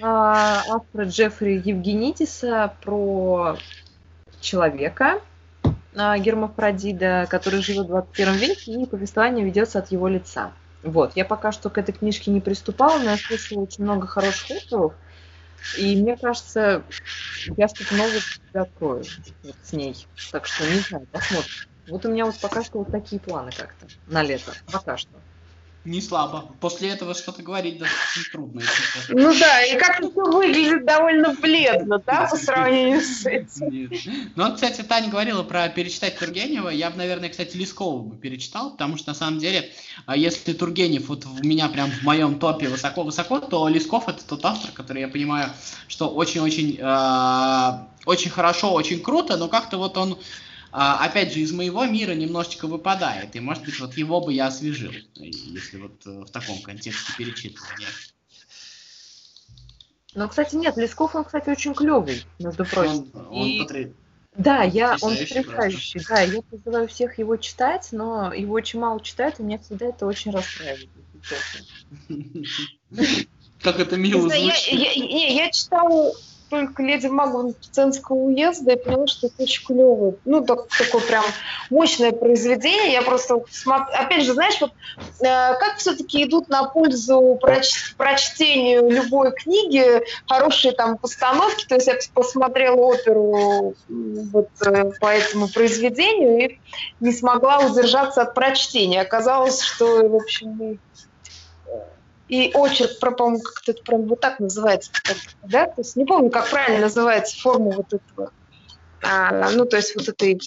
А, 0.00 0.62
автора 0.68 1.04
Джеффри 1.04 1.62
Евгенитиса 1.64 2.74
про 2.82 3.56
человека, 4.42 5.20
а, 5.94 6.18
Гермафродида, 6.18 7.26
который 7.30 7.62
живет 7.62 7.86
в 7.86 7.88
21 7.88 8.34
веке, 8.34 8.72
и 8.72 8.86
повествование 8.86 9.44
ведется 9.44 9.78
от 9.78 9.90
его 9.90 10.08
лица. 10.08 10.52
Вот, 10.82 11.12
я 11.14 11.24
пока 11.24 11.52
что 11.52 11.70
к 11.70 11.78
этой 11.78 11.92
книжке 11.92 12.30
не 12.30 12.40
приступала, 12.40 12.98
но 12.98 13.10
я 13.10 13.16
слышала 13.16 13.60
очень 13.60 13.84
много 13.84 14.06
хороших 14.06 14.50
отзывов, 14.50 14.94
и 15.78 15.96
мне 15.96 16.16
кажется, 16.16 16.82
я 17.56 17.68
что-то 17.68 17.94
новое 17.94 18.20
открою 18.52 19.04
вот 19.44 19.54
с 19.62 19.72
ней. 19.72 20.06
Так 20.32 20.46
что 20.46 20.64
не 20.64 20.80
знаю, 20.80 21.06
посмотрим. 21.06 21.52
Вот 21.88 22.04
у 22.04 22.10
меня 22.10 22.26
вот 22.26 22.36
пока 22.40 22.62
что 22.64 22.78
вот 22.78 22.90
такие 22.90 23.20
планы 23.20 23.50
как-то 23.56 23.86
на 24.06 24.22
лето. 24.22 24.52
Пока 24.70 24.96
что. 24.96 25.10
Не 25.84 26.00
слабо. 26.00 26.54
После 26.60 26.90
этого 26.90 27.12
что-то 27.12 27.42
говорить 27.42 27.78
достаточно 27.78 28.32
трудно. 28.32 28.62
Ну 29.08 29.34
да, 29.36 29.64
и 29.64 29.76
как-то 29.76 30.10
все 30.10 30.22
выглядит 30.22 30.84
довольно 30.84 31.34
бледно, 31.34 32.00
да, 32.06 32.28
по 32.30 32.36
сравнению 32.36 33.00
с 33.00 33.26
этим. 33.26 33.68
Нет. 33.68 33.90
Ну 34.36 34.44
вот, 34.44 34.54
кстати, 34.54 34.82
Таня 34.82 35.08
говорила 35.08 35.42
про 35.42 35.68
перечитать 35.68 36.16
Тургенева. 36.18 36.68
Я 36.68 36.90
бы, 36.90 36.98
наверное, 36.98 37.30
кстати, 37.30 37.56
Лескова 37.56 38.00
бы 38.00 38.16
перечитал, 38.16 38.70
потому 38.70 38.96
что, 38.96 39.10
на 39.10 39.14
самом 39.14 39.40
деле, 39.40 39.70
а 40.06 40.16
если 40.16 40.52
Тургенев 40.52 41.08
вот 41.08 41.26
у 41.26 41.44
меня 41.44 41.68
прям 41.68 41.90
в 41.90 42.02
моем 42.04 42.38
топе 42.38 42.68
высоко-высоко, 42.68 43.40
то 43.40 43.66
Лесков 43.66 44.08
это 44.08 44.24
тот 44.24 44.44
автор, 44.44 44.70
который 44.70 45.02
я 45.02 45.08
понимаю, 45.08 45.50
что 45.88 46.08
очень-очень 46.08 46.78
э, 46.80 47.72
очень 48.06 48.30
хорошо, 48.30 48.72
очень 48.72 49.00
круто, 49.00 49.36
но 49.36 49.48
как-то 49.48 49.78
вот 49.78 49.96
он 49.96 50.16
а, 50.72 51.04
опять 51.04 51.32
же, 51.34 51.40
из 51.40 51.52
моего 51.52 51.84
мира 51.84 52.12
немножечко 52.12 52.66
выпадает. 52.66 53.36
И, 53.36 53.40
может 53.40 53.64
быть, 53.64 53.78
вот 53.78 53.96
его 53.96 54.22
бы 54.22 54.32
я 54.32 54.46
освежил, 54.46 54.92
если 55.14 55.76
вот 55.76 56.06
э, 56.06 56.10
в 56.10 56.30
таком 56.30 56.60
контексте 56.62 57.12
перечитывания. 57.18 57.88
Ну, 60.14 60.28
кстати, 60.28 60.56
нет, 60.56 60.76
Лесков, 60.78 61.14
он, 61.14 61.24
кстати, 61.24 61.50
очень 61.50 61.74
клевый, 61.74 62.24
между 62.38 62.64
прочим. 62.64 63.10
Он, 63.12 63.26
он 63.28 63.46
и... 63.46 63.58
потр... 63.60 63.92
Да, 64.34 64.62
я, 64.62 64.96
он 65.02 65.14
потрясающий, 65.14 66.00
да, 66.08 66.22
я 66.22 66.40
призываю 66.40 66.88
всех 66.88 67.18
его 67.18 67.36
читать, 67.36 67.88
но 67.92 68.32
его 68.32 68.54
очень 68.54 68.80
мало 68.80 68.98
читают, 69.02 69.38
и 69.38 69.42
меня 69.42 69.58
всегда 69.58 69.86
это 69.86 70.06
очень 70.06 70.32
расстраивает. 70.32 70.88
Как 73.62 73.78
это 73.78 73.96
мило 73.96 74.22
звучит. 74.28 74.72
Я, 74.72 75.44
я 75.44 75.50
читала 75.50 76.14
только 76.52 76.82
«Леди 76.82 77.06
Магу» 77.06 77.54
Пицценского 77.54 78.16
уезда, 78.16 78.72
я 78.72 78.76
поняла, 78.76 79.06
что 79.06 79.28
это 79.28 79.42
очень 79.42 79.64
клевое. 79.64 80.16
Ну, 80.26 80.44
так, 80.44 80.68
такое 80.68 81.00
прям 81.00 81.24
мощное 81.70 82.12
произведение. 82.12 82.92
Я 82.92 83.00
просто 83.00 83.42
смотрю... 83.50 83.96
Опять 83.96 84.24
же, 84.24 84.34
знаешь, 84.34 84.60
вот 84.60 84.72
э, 85.20 85.24
как 85.24 85.76
все-таки 85.78 86.24
идут 86.24 86.50
на 86.50 86.64
пользу 86.64 87.38
проч... 87.40 87.94
прочтению 87.96 88.90
любой 88.90 89.32
книги 89.32 90.02
хорошие 90.28 90.72
там 90.72 90.98
постановки. 90.98 91.66
То 91.66 91.76
есть 91.76 91.86
я 91.86 91.96
посмотрела 92.12 92.76
оперу 92.76 93.74
вот 93.88 94.48
э, 94.66 94.92
по 95.00 95.06
этому 95.06 95.48
произведению 95.48 96.50
и 96.50 96.60
не 97.00 97.12
смогла 97.12 97.60
удержаться 97.60 98.22
от 98.22 98.34
прочтения. 98.34 99.00
Оказалось, 99.00 99.62
что, 99.62 100.06
в 100.06 100.16
общем, 100.16 100.78
и 102.28 102.50
очерк, 102.54 102.98
про, 102.98 103.10
по-моему, 103.10 103.40
как-то 103.42 103.72
это 103.72 103.82
прям 103.82 104.06
вот 104.06 104.20
так 104.20 104.40
называется, 104.40 104.90
да, 105.42 105.66
то 105.66 105.74
есть 105.78 105.96
не 105.96 106.04
помню, 106.04 106.30
как 106.30 106.48
правильно 106.48 106.82
называется 106.82 107.40
форма 107.40 107.72
вот 107.72 107.92
этого, 107.92 108.32
а, 109.02 109.50
ну, 109.50 109.64
то 109.64 109.76
есть 109.76 109.94
вот 109.96 110.08
этой, 110.08 110.38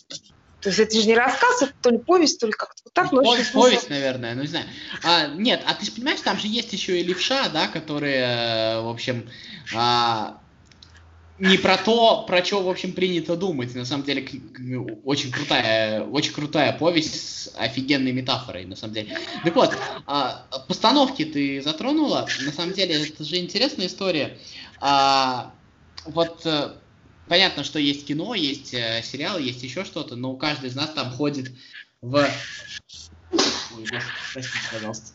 то 0.62 0.70
есть 0.70 0.80
это 0.80 1.00
же 1.00 1.08
не 1.08 1.16
рассказ, 1.16 1.62
это 1.62 1.74
то 1.82 1.90
ли 1.90 1.98
повесть, 1.98 2.40
то 2.40 2.48
ли 2.48 2.54
как-то 2.54 2.82
вот 2.86 2.94
так. 2.94 3.12
Но 3.12 3.22
повесть, 3.22 3.52
повесть, 3.52 3.90
наверное, 3.90 4.34
ну 4.34 4.42
не 4.42 4.48
знаю. 4.48 4.66
А, 5.04 5.28
нет, 5.28 5.62
а 5.68 5.74
ты 5.74 5.86
же 5.86 5.92
понимаешь, 5.92 6.22
там 6.22 6.40
же 6.40 6.48
есть 6.48 6.74
еще 6.74 7.00
и 7.00 7.04
левша, 7.04 7.50
да, 7.50 7.68
которые, 7.68 8.82
в 8.82 8.90
общем, 8.90 9.30
а, 9.76 10.40
не 11.38 11.58
про 11.58 11.78
то, 11.78 12.24
про 12.24 12.44
что, 12.44 12.64
в 12.64 12.70
общем, 12.70 12.94
принято 12.94 13.36
думать. 13.36 13.76
На 13.76 13.86
самом 13.86 14.06
деле, 14.06 14.26
очень 15.04 15.32
крутая, 15.32 16.04
очень 16.04 16.32
крутая 16.32 16.74
повесть 16.74 17.16
с 17.16 17.52
офигенной 17.56 18.14
метафорой, 18.14 18.66
на 18.66 18.76
самом 18.76 18.94
деле. 18.94 19.18
Так 19.44 19.56
вот, 19.56 19.76
а, 20.06 20.46
постановки 20.68 21.26
ты 21.26 21.62
затронула. 21.62 22.28
На 22.46 22.52
самом 22.52 22.74
деле, 22.74 23.06
это 23.06 23.24
же 23.24 23.38
интересная 23.38 23.88
история. 23.88 24.38
А, 24.80 25.54
вот 26.06 26.46
э, 26.46 26.74
понятно, 27.28 27.64
что 27.64 27.80
есть 27.80 28.06
кино, 28.06 28.34
есть 28.36 28.74
э, 28.74 29.02
сериал, 29.04 29.38
есть 29.40 29.64
еще 29.64 29.84
что-то, 29.84 30.16
но 30.16 30.36
каждый 30.36 30.70
из 30.70 30.76
нас 30.76 30.92
там 30.92 31.12
ходит 31.12 31.52
в... 32.02 32.16
Ой, 32.16 33.88
простите, 34.34 34.60
пожалуйста 34.72 35.15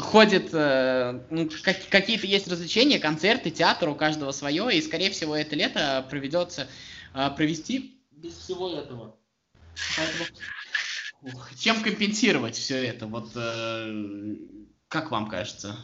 ходит, 0.00 0.50
э, 0.52 1.20
ну, 1.30 1.48
как, 1.62 1.76
какие-то 1.88 2.26
есть 2.26 2.48
развлечения, 2.48 2.98
концерты, 2.98 3.50
театр 3.50 3.88
у 3.88 3.94
каждого 3.94 4.32
свое, 4.32 4.76
и, 4.76 4.82
скорее 4.82 5.10
всего, 5.10 5.36
это 5.36 5.56
лето 5.56 6.06
проведется, 6.10 6.68
э, 7.14 7.30
провести 7.36 8.00
без 8.10 8.34
всего 8.36 8.70
этого. 8.70 9.16
Поэтому, 9.96 11.44
чем 11.58 11.82
компенсировать 11.82 12.56
все 12.56 12.84
это? 12.84 13.06
Вот 13.06 13.30
э, 13.34 14.36
как 14.88 15.10
вам 15.10 15.28
кажется? 15.28 15.76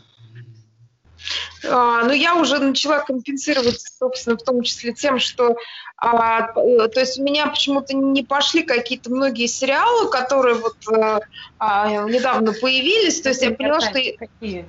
А, 1.68 2.04
ну, 2.04 2.12
я 2.12 2.36
уже 2.36 2.58
начала 2.58 3.00
компенсировать, 3.00 3.80
собственно, 3.98 4.36
в 4.36 4.42
том 4.42 4.62
числе 4.62 4.92
тем, 4.92 5.18
что 5.18 5.56
а, 5.96 6.52
э, 6.56 6.88
то 6.88 7.00
есть 7.00 7.18
у 7.18 7.22
меня 7.22 7.46
почему-то 7.46 7.96
не 7.96 8.22
пошли 8.22 8.62
какие-то 8.62 9.10
многие 9.10 9.46
сериалы, 9.46 10.10
которые 10.10 10.56
вот 10.56 10.76
а, 10.88 11.20
а, 11.58 12.08
недавно 12.08 12.52
появились. 12.52 13.20
То 13.20 13.30
есть 13.30 13.42
я 13.42 13.52
поняла, 13.52 13.80
что... 13.80 13.92
Какие? 13.92 14.66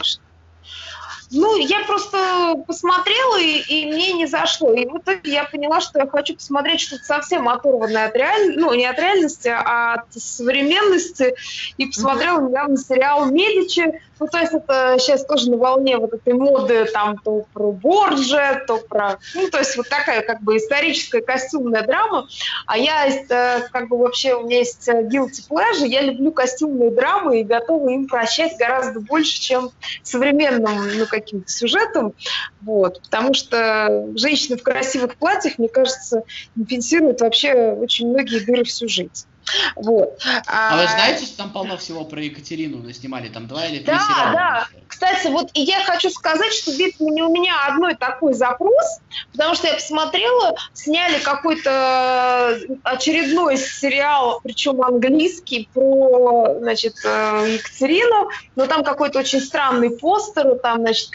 Ну, 1.32 1.58
я 1.58 1.84
просто 1.86 2.64
посмотрела, 2.68 3.42
и, 3.42 3.60
и 3.60 3.86
мне 3.88 4.14
не 4.14 4.28
зашло. 4.28 4.72
И 4.74 4.86
в 4.86 4.98
итоге 4.98 5.34
я 5.34 5.44
поняла, 5.44 5.82
что 5.82 6.00
я 6.00 6.08
хочу 6.08 6.36
посмотреть 6.36 6.82
что-то 6.82 7.04
совсем 7.04 7.50
оторванное 7.50 8.08
от 8.08 8.16
реальности, 8.16 8.60
ну, 8.60 8.74
не 8.74 8.86
от 8.86 9.00
реальности, 9.00 9.48
а 9.48 9.96
от 9.96 10.14
современности. 10.14 11.36
И 11.78 11.88
посмотрела 11.88 12.48
недавно 12.48 12.78
сериал 12.78 13.26
«Медичи», 13.26 14.02
ну, 14.20 14.28
то 14.28 14.40
есть 14.40 14.54
это 14.54 14.96
сейчас 15.00 15.26
тоже 15.26 15.52
на 15.52 15.58
волне 15.58 15.98
вот 15.98 16.14
этой 16.14 16.34
моды, 16.34 16.86
там, 16.86 17.18
то 17.18 17.46
про 17.54 17.72
Борджа, 17.72 18.64
то 18.66 18.78
про... 18.78 19.18
Ну, 19.34 19.50
то 19.50 19.60
есть 19.60 19.76
вот 19.76 19.90
такая 19.90 20.22
как 20.22 20.42
бы 20.42 20.58
историческая 20.58 21.22
костюмная 21.22 21.84
драма. 21.84 22.28
А 22.66 22.78
я, 22.78 23.08
э, 23.08 23.62
как 23.72 23.90
бы 23.90 23.98
вообще, 23.98 24.36
у 24.36 24.46
меня 24.46 24.60
есть 24.60 24.88
э, 24.88 25.04
guilty 25.04 25.48
pleasure, 25.50 25.88
я 25.88 26.02
люблю 26.02 26.32
костюмные 26.32 26.92
драмы 26.92 27.42
и 27.42 27.44
готова 27.44 27.90
им 27.90 28.08
прощать 28.08 28.58
гораздо 28.58 29.00
больше, 29.00 29.40
чем 29.40 29.72
современным, 30.04 30.98
ну, 30.98 31.06
каким-то 31.06 31.50
сюжетом. 31.50 32.14
Вот. 32.62 33.02
Потому 33.02 33.34
что 33.34 34.08
женщины 34.16 34.58
в 34.58 34.64
красивых 34.64 35.16
платьях, 35.16 35.58
мне 35.58 35.68
кажется, 35.68 36.24
компенсируют 36.56 37.22
вообще 37.22 37.54
очень 37.54 38.10
многие 38.10 38.40
дыры 38.40 38.64
в 38.64 38.72
сюжете. 38.72 39.26
Вот. 39.76 40.20
А, 40.48 40.74
а 40.74 40.78
вы 40.78 40.88
знаете, 40.88 41.26
что 41.26 41.38
там 41.38 41.52
полно 41.52 41.78
всего 41.78 42.06
про 42.06 42.22
Екатерину 42.22 42.92
снимали? 42.92 43.30
Там 43.30 43.48
два 43.48 43.66
или 43.66 43.78
три 43.78 43.94
да, 43.94 44.00
сериала? 44.00 44.32
Да, 44.34 44.68
Кстати, 44.88 45.28
вот 45.28 45.50
и 45.54 45.62
я 45.62 45.84
хочу 45.84 46.10
сказать, 46.10 46.54
что 46.54 46.72
ведь 46.72 47.00
не 47.00 47.22
у 47.22 47.32
меня 47.32 47.54
одной 47.68 47.96
такой 47.96 48.34
запрос, 48.34 49.00
потому 49.32 49.56
что 49.56 49.68
я 49.68 49.76
посмотрела, 49.76 50.56
сняли 50.74 51.20
какой-то 51.20 52.60
очередной 52.84 53.58
сериал, 53.58 54.40
причем 54.44 54.82
английский, 54.82 55.70
про, 55.74 56.56
значит, 56.60 56.96
э, 57.04 57.56
Екатерину, 57.56 58.30
но 58.56 58.66
там 58.66 58.84
какой-то 58.84 59.20
очень 59.20 59.42
странный 59.42 59.92
постер, 59.92 60.56
там, 60.60 60.80
значит, 60.80 61.10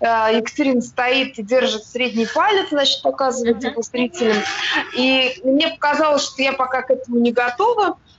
э, 0.00 0.04
Екатерина 0.34 0.80
стоит 0.80 1.38
и 1.38 1.42
держит 1.42 1.84
средний 1.84 2.26
палец, 2.26 2.68
значит, 2.70 3.02
показывает 3.02 3.62
его 3.62 3.82
зрителям. 3.82 4.38
И 4.96 5.40
мне 5.44 5.68
показалось, 5.68 6.24
что 6.24 6.42
я 6.42 6.52
пока 6.52 6.82
к 6.82 6.90
этому 6.90 7.18
не 7.20 7.32
готова, 7.32 7.59
готова. 7.60 7.98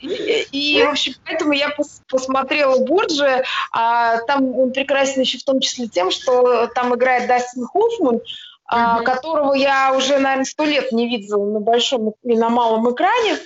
И, 0.00 0.46
и, 0.52 0.82
в 0.82 0.90
общем, 0.90 1.14
поэтому 1.24 1.52
я 1.52 1.68
пос, 1.70 2.00
посмотрела 2.08 2.78
Борджи. 2.78 3.44
А, 3.70 4.18
там 4.22 4.58
он 4.58 4.72
прекрасен 4.72 5.20
еще 5.20 5.38
в 5.38 5.44
том 5.44 5.60
числе 5.60 5.86
тем, 5.86 6.10
что 6.10 6.66
там 6.68 6.94
играет 6.94 7.28
Дастин 7.28 7.66
Хоффман, 7.66 8.20
Uh-huh. 8.68 9.04
которого 9.04 9.54
я 9.54 9.94
уже, 9.96 10.18
наверное, 10.18 10.44
сто 10.44 10.64
лет 10.64 10.90
не 10.90 11.08
видела 11.08 11.44
на 11.52 11.60
большом 11.60 12.14
и 12.24 12.36
на 12.36 12.48
малом 12.48 12.92
экране. 12.92 13.38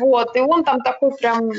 Вот, 0.00 0.34
и 0.34 0.40
он 0.40 0.64
там 0.64 0.80
такой 0.80 1.14
прям 1.14 1.52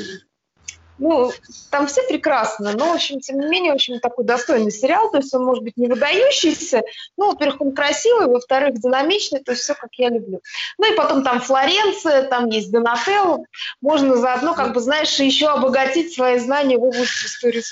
ну, 0.98 1.30
там 1.70 1.86
все 1.86 2.02
прекрасно, 2.02 2.72
но, 2.72 2.92
в 2.92 2.94
общем, 2.94 3.20
тем 3.20 3.40
не 3.40 3.46
менее, 3.48 3.72
общем, 3.72 4.00
такой 4.00 4.24
достойный 4.24 4.70
сериал, 4.70 5.10
то 5.10 5.18
есть 5.18 5.32
он 5.34 5.44
может 5.44 5.62
быть 5.62 5.76
не 5.76 5.88
выдающийся, 5.88 6.82
ну, 7.16 7.30
во-первых, 7.30 7.60
он 7.60 7.72
красивый, 7.72 8.26
во-вторых, 8.26 8.80
динамичный, 8.80 9.40
то 9.40 9.52
есть 9.52 9.62
все, 9.62 9.74
как 9.74 9.90
я 9.94 10.08
люблю. 10.08 10.40
Ну, 10.78 10.92
и 10.92 10.96
потом 10.96 11.22
там 11.22 11.40
Флоренция, 11.40 12.22
там 12.22 12.48
есть 12.48 12.70
Донателло, 12.70 13.44
можно 13.80 14.16
заодно, 14.16 14.54
как 14.54 14.72
бы, 14.72 14.80
знаешь, 14.80 15.18
еще 15.18 15.48
обогатить 15.48 16.14
свои 16.14 16.38
знания 16.38 16.78
в 16.78 16.84
области 16.84 17.26
истории 17.26 17.62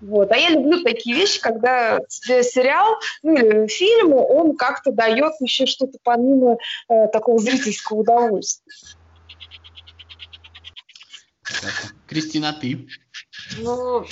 вот. 0.00 0.30
А 0.32 0.36
я 0.36 0.50
люблю 0.50 0.82
такие 0.82 1.16
вещи, 1.16 1.40
когда 1.40 1.98
сериал 2.08 2.98
ну, 3.22 3.34
или 3.34 3.66
фильм, 3.68 4.12
он 4.12 4.56
как-то 4.56 4.92
дает 4.92 5.32
еще 5.40 5.66
что-то 5.66 5.98
помимо 6.02 6.58
э, 6.88 7.08
такого 7.08 7.38
зрительского 7.38 7.98
удовольствия. 7.98 8.72
Кристина, 12.06 12.52
ты? 12.52 12.88
Ну, 13.58 14.04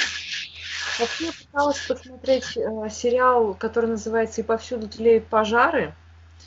вообще 0.98 1.26
я 1.26 1.32
пыталась 1.32 1.78
посмотреть 1.86 2.56
э, 2.56 2.88
сериал, 2.90 3.54
который 3.54 3.90
называется 3.90 4.40
«И 4.40 4.44
повсюду 4.44 4.88
тлеют 4.88 5.26
пожары». 5.26 5.94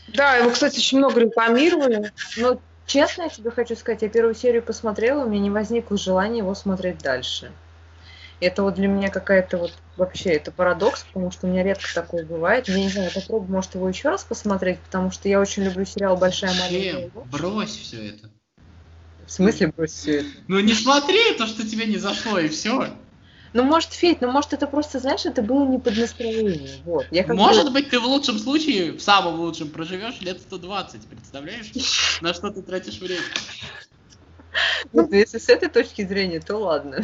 Да, 0.08 0.36
его, 0.36 0.52
кстати, 0.52 0.78
очень 0.78 1.00
много 1.00 1.20
рекламировали. 1.20 2.12
Но 2.38 2.60
честно 2.86 3.24
я 3.24 3.30
тебе 3.30 3.52
хочу 3.52 3.76
сказать, 3.76 4.02
я 4.02 4.10
первую 4.10 4.36
серию 4.36 4.62
посмотрела, 4.62 5.26
у 5.26 5.30
меня 5.30 5.42
не 5.42 5.50
возникло 5.50 5.98
желания 5.98 6.40
его 6.40 6.54
смотреть 6.54 7.00
дальше. 7.00 7.52
Это 8.42 8.64
вот 8.64 8.76
для 8.76 8.88
меня 8.88 9.10
какая-то 9.10 9.58
вот 9.58 9.74
вообще 9.96 10.32
это 10.32 10.52
парадокс, 10.52 11.06
потому 11.06 11.32
что 11.32 11.48
у 11.48 11.50
меня 11.50 11.64
редко 11.64 11.88
такое 11.94 12.26
бывает. 12.26 12.68
Я 12.68 12.76
не 12.78 12.90
знаю, 12.90 13.10
попробую, 13.14 13.52
может, 13.52 13.76
его 13.76 13.88
еще 13.88 14.10
раз 14.10 14.26
посмотреть, 14.26 14.80
потому 14.80 15.10
что 15.10 15.30
я 15.30 15.40
очень 15.40 15.64
люблю 15.64 15.86
сериал 15.86 16.18
«Большая 16.18 16.54
маленькая 16.54 17.10
Брось 17.26 17.76
все 17.76 18.10
это. 18.10 18.30
В 19.26 19.32
смысле 19.32 19.74
брось 19.76 19.92
все 19.92 20.20
это? 20.20 20.30
Ну 20.48 20.60
не 20.60 20.74
смотри 20.74 21.34
то, 21.38 21.48
что 21.48 21.68
тебе 21.68 21.86
не 21.86 21.98
зашло, 21.98 22.40
и 22.40 22.48
все. 22.48 22.90
Ну, 23.54 23.64
может, 23.64 23.94
Федь, 23.94 24.20
ну, 24.20 24.30
может, 24.32 24.52
это 24.52 24.68
просто, 24.68 25.00
знаешь, 25.00 25.26
это 25.26 25.42
было 25.42 25.66
не 25.66 25.80
под 25.80 25.96
настроение. 25.96 26.72
Вот. 26.84 27.06
Я 27.10 27.26
может 27.26 27.68
бы... 27.68 27.72
быть, 27.72 27.90
ты 27.90 28.02
в 28.02 28.06
лучшем 28.06 28.38
случае, 28.38 28.92
в 28.92 29.02
самом 29.02 29.40
лучшем, 29.40 29.70
проживешь 29.70 30.20
лет 30.20 30.42
120, 30.42 31.08
представляешь? 31.08 31.72
На 32.20 32.34
что 32.34 32.50
ты 32.52 32.62
тратишь 32.62 33.00
время? 33.00 33.24
Ну, 34.92 35.08
если 35.10 35.38
с 35.38 35.48
этой 35.48 35.70
точки 35.70 36.06
зрения, 36.06 36.42
то 36.42 36.58
ладно. 36.58 37.02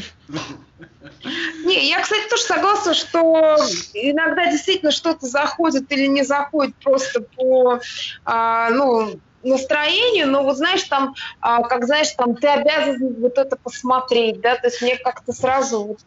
Не, 1.63 1.87
я, 1.89 2.01
кстати, 2.01 2.27
тоже 2.29 2.43
согласна, 2.43 2.93
что 2.93 3.55
иногда 3.93 4.51
действительно 4.51 4.91
что-то 4.91 5.27
заходит 5.27 5.89
или 5.91 6.07
не 6.07 6.23
заходит 6.23 6.75
просто 6.77 7.21
по, 7.21 7.79
а, 8.25 8.69
ну, 8.71 9.21
настроению, 9.43 10.27
но 10.27 10.43
вот 10.43 10.57
знаешь, 10.57 10.83
там, 10.83 11.15
а, 11.39 11.63
как 11.63 11.85
знаешь, 11.85 12.11
там 12.11 12.35
ты 12.35 12.47
обязан 12.47 13.15
вот 13.19 13.37
это 13.37 13.55
посмотреть, 13.55 14.41
да, 14.41 14.55
то 14.55 14.67
есть 14.67 14.81
мне 14.81 14.97
как-то 14.97 15.33
сразу 15.33 15.83
вот 15.83 15.99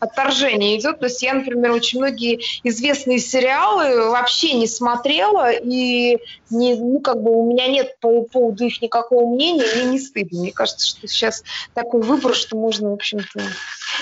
отторжение 0.00 0.78
идет, 0.78 1.00
то 1.00 1.06
есть 1.06 1.22
я, 1.22 1.34
например, 1.34 1.72
очень 1.72 1.98
многие 1.98 2.40
известные 2.64 3.18
сериалы 3.18 4.10
вообще 4.10 4.54
не 4.54 4.66
смотрела, 4.66 5.52
и 5.52 6.18
не, 6.50 6.74
ну, 6.74 7.00
как 7.00 7.22
бы 7.22 7.30
у 7.30 7.50
меня 7.50 7.68
нет 7.68 7.98
по 8.00 8.22
поводу 8.22 8.64
их 8.64 8.80
никакого 8.82 9.28
мнения, 9.34 9.64
мне 9.74 9.84
не 9.84 9.98
стыдно, 9.98 10.40
мне 10.40 10.52
кажется, 10.52 10.86
что 10.86 11.06
сейчас 11.06 11.42
такой 11.74 12.02
выбор, 12.02 12.34
что 12.34 12.56
можно, 12.56 12.90
в 12.90 12.94
общем-то, 12.94 13.40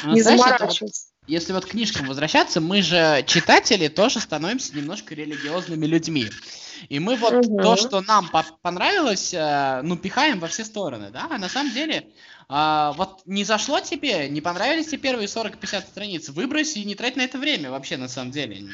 ну, 0.04 0.12
не 0.12 0.22
знаешь, 0.22 0.40
заморачиваться. 0.40 1.06
если 1.26 1.52
вот 1.52 1.66
к 1.66 1.70
книжкам 1.70 2.06
возвращаться, 2.06 2.60
мы 2.60 2.82
же 2.82 3.24
читатели 3.26 3.88
тоже 3.88 4.20
становимся 4.20 4.76
немножко 4.76 5.14
религиозными 5.14 5.86
людьми. 5.86 6.30
И 6.88 6.98
мы 6.98 7.16
вот 7.16 7.46
угу. 7.46 7.60
то, 7.60 7.76
что 7.76 8.00
нам 8.00 8.28
по 8.28 8.44
понравилось, 8.62 9.32
э, 9.34 9.80
ну, 9.82 9.96
пихаем 9.96 10.40
во 10.40 10.48
все 10.48 10.64
стороны, 10.64 11.10
да? 11.10 11.28
А 11.30 11.38
на 11.38 11.48
самом 11.48 11.72
деле, 11.72 12.08
э, 12.48 12.92
вот 12.96 13.22
не 13.26 13.44
зашло 13.44 13.80
тебе, 13.80 14.28
не 14.28 14.40
понравились 14.40 14.86
тебе 14.86 14.98
первые 14.98 15.26
40-50 15.26 15.80
страниц, 15.82 16.28
выбрось 16.28 16.76
и 16.76 16.84
не 16.84 16.94
трать 16.94 17.16
на 17.16 17.22
это 17.22 17.38
время 17.38 17.70
вообще, 17.70 17.96
на 17.96 18.08
самом 18.08 18.30
деле. 18.30 18.68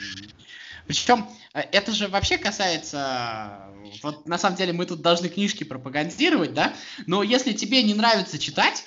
Причем 0.87 1.29
э, 1.55 1.61
это 1.61 1.93
же 1.93 2.09
вообще 2.09 2.39
касается, 2.39 3.69
вот 4.03 4.27
на 4.27 4.39
самом 4.39 4.57
деле 4.57 4.73
мы 4.73 4.87
тут 4.87 5.01
должны 5.01 5.29
книжки 5.29 5.65
пропагандировать, 5.65 6.55
да? 6.55 6.75
Но 7.07 7.23
если 7.23 7.53
тебе 7.53 7.83
не 7.83 7.95
нравится 7.95 8.39
читать, 8.39 8.85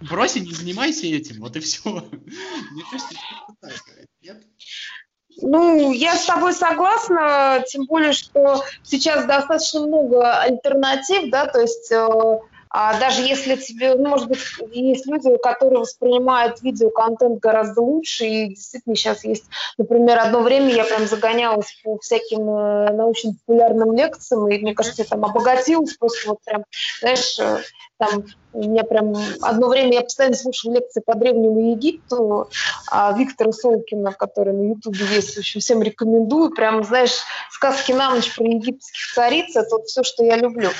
брось 0.00 0.36
и 0.36 0.40
не 0.40 0.52
занимайся 0.52 1.06
этим, 1.06 1.40
вот 1.40 1.56
и 1.56 1.60
все. 1.60 1.90
Мне 2.70 2.82
кажется, 2.90 3.14
это 3.14 3.56
так, 3.60 3.84
нет? 4.22 4.46
Ну, 5.42 5.92
я 5.92 6.16
с 6.16 6.24
тобой 6.24 6.52
согласна, 6.54 7.62
тем 7.68 7.84
более, 7.84 8.12
что 8.12 8.62
сейчас 8.82 9.26
достаточно 9.26 9.80
много 9.80 10.40
альтернатив, 10.40 11.30
да, 11.30 11.46
то 11.46 11.60
есть 11.60 11.92
э, 11.92 12.38
а 12.78 12.98
даже 12.98 13.22
если 13.22 13.56
тебе, 13.56 13.94
ну, 13.94 14.08
может 14.10 14.28
быть, 14.28 14.38
есть 14.72 15.06
люди, 15.06 15.34
которые 15.38 15.80
воспринимают 15.80 16.60
видеоконтент 16.62 17.40
гораздо 17.40 17.80
лучше, 17.80 18.26
и 18.26 18.48
действительно 18.48 18.94
сейчас 18.96 19.24
есть, 19.24 19.44
например, 19.78 20.18
одно 20.18 20.40
время 20.40 20.74
я 20.74 20.84
прям 20.84 21.06
загонялась 21.06 21.74
по 21.84 21.98
всяким 21.98 22.48
э, 22.48 22.92
научно-популярным 22.92 23.94
лекциям, 23.94 24.48
и 24.48 24.58
мне 24.58 24.74
кажется, 24.74 25.02
я 25.02 25.08
там 25.08 25.24
обогатилась 25.24 25.96
просто 25.96 26.28
вот 26.28 26.38
прям, 26.44 26.64
знаешь, 27.00 27.38
э, 27.38 27.62
там 27.98 28.24
у 28.52 28.68
меня 28.68 28.84
прям 28.84 29.14
одно 29.42 29.68
время 29.68 29.94
я 29.94 30.02
постоянно 30.02 30.36
слушала 30.36 30.74
лекции 30.74 31.00
по 31.00 31.14
Древнему 31.14 31.72
Египту 31.72 32.48
а 32.88 33.12
Виктора 33.12 33.52
Солкина, 33.52 34.12
который 34.12 34.52
на 34.52 34.70
Ютубе 34.70 35.04
есть. 35.14 35.34
В 35.34 35.38
общем, 35.38 35.60
всем 35.60 35.82
рекомендую. 35.82 36.50
Прям, 36.50 36.84
знаешь, 36.84 37.12
сказки 37.50 37.92
на 37.92 38.14
ночь 38.14 38.34
про 38.34 38.44
египетских 38.44 39.12
цариц– 39.14 39.50
это 39.56 39.68
вот 39.76 39.86
все, 39.86 40.02
что 40.02 40.24
я 40.24 40.36
люблю. 40.36 40.70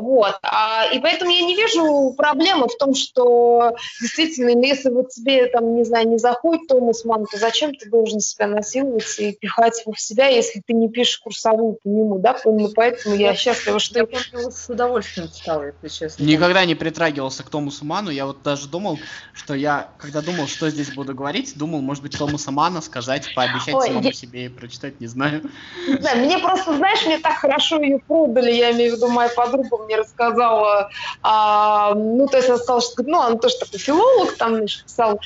Вот. 0.00 0.38
А, 0.42 0.86
и 0.92 0.98
поэтому 0.98 1.30
я 1.30 1.42
не 1.42 1.54
вижу 1.54 2.14
проблемы 2.16 2.68
в 2.68 2.76
том, 2.76 2.94
что 2.94 3.74
действительно, 4.00 4.52
ну, 4.52 4.62
если 4.62 4.90
вот 4.90 5.10
тебе, 5.10 5.46
там, 5.46 5.76
не 5.76 5.84
знаю, 5.84 6.08
не 6.08 6.18
заходит 6.18 6.66
Томас 6.68 7.04
Ман, 7.04 7.26
то 7.30 7.36
зачем 7.38 7.74
ты 7.74 7.88
должен 7.90 8.20
себя 8.20 8.46
насиловать 8.46 9.18
и 9.18 9.32
пихать 9.32 9.80
его 9.82 9.92
в 9.92 10.00
себя, 10.00 10.26
если 10.26 10.62
ты 10.66 10.72
не 10.72 10.88
пишешь 10.88 11.18
курсовую 11.18 11.78
по 11.82 11.88
нему, 11.88 12.18
да? 12.18 12.36
Поэтому 12.74 13.14
я 13.14 13.34
счастлива, 13.34 13.78
что... 13.78 14.00
Я 14.00 14.50
с 14.50 14.68
удовольствием 14.68 15.28
читала, 15.28 15.64
если 15.82 15.88
честно. 15.88 16.24
Никогда 16.24 16.64
не 16.64 16.74
притрагивалась 16.74 17.19
притрагивался 17.20 17.42
к 17.42 17.50
Томасу 17.50 17.84
Ману, 17.84 18.10
я 18.10 18.26
вот 18.26 18.42
даже 18.42 18.68
думал, 18.68 18.98
что 19.32 19.54
я, 19.54 19.88
когда 19.98 20.22
думал, 20.22 20.46
что 20.46 20.70
здесь 20.70 20.94
буду 20.94 21.14
говорить, 21.14 21.56
думал, 21.56 21.80
может 21.80 22.02
быть, 22.02 22.16
Томаса 22.16 22.50
Мана 22.50 22.80
сказать, 22.80 23.34
пообещать 23.34 23.74
Ой, 23.74 23.88
самому 23.88 24.06
я... 24.06 24.12
себе 24.12 24.46
и 24.46 24.48
прочитать, 24.48 25.00
не 25.00 25.06
знаю. 25.06 25.42
Да, 26.00 26.14
мне 26.14 26.38
просто, 26.38 26.76
знаешь, 26.76 27.04
мне 27.04 27.18
так 27.18 27.38
хорошо 27.38 27.80
ее 27.80 27.98
продали, 27.98 28.52
я 28.52 28.72
имею 28.72 28.92
в 28.92 28.96
виду, 28.96 29.08
моя 29.08 29.28
подруга 29.28 29.76
мне 29.84 29.96
рассказала, 29.96 30.90
а, 31.22 31.94
ну, 31.94 32.26
то 32.26 32.38
есть 32.38 32.48
она 32.48 32.58
сказала, 32.58 32.80
что, 32.80 33.02
ну, 33.02 33.20
она 33.20 33.36
тоже 33.36 33.56
такой 33.58 33.78
филолог, 33.78 34.36
там, 34.36 34.56
значит, 34.56 34.84
писала 34.84 35.18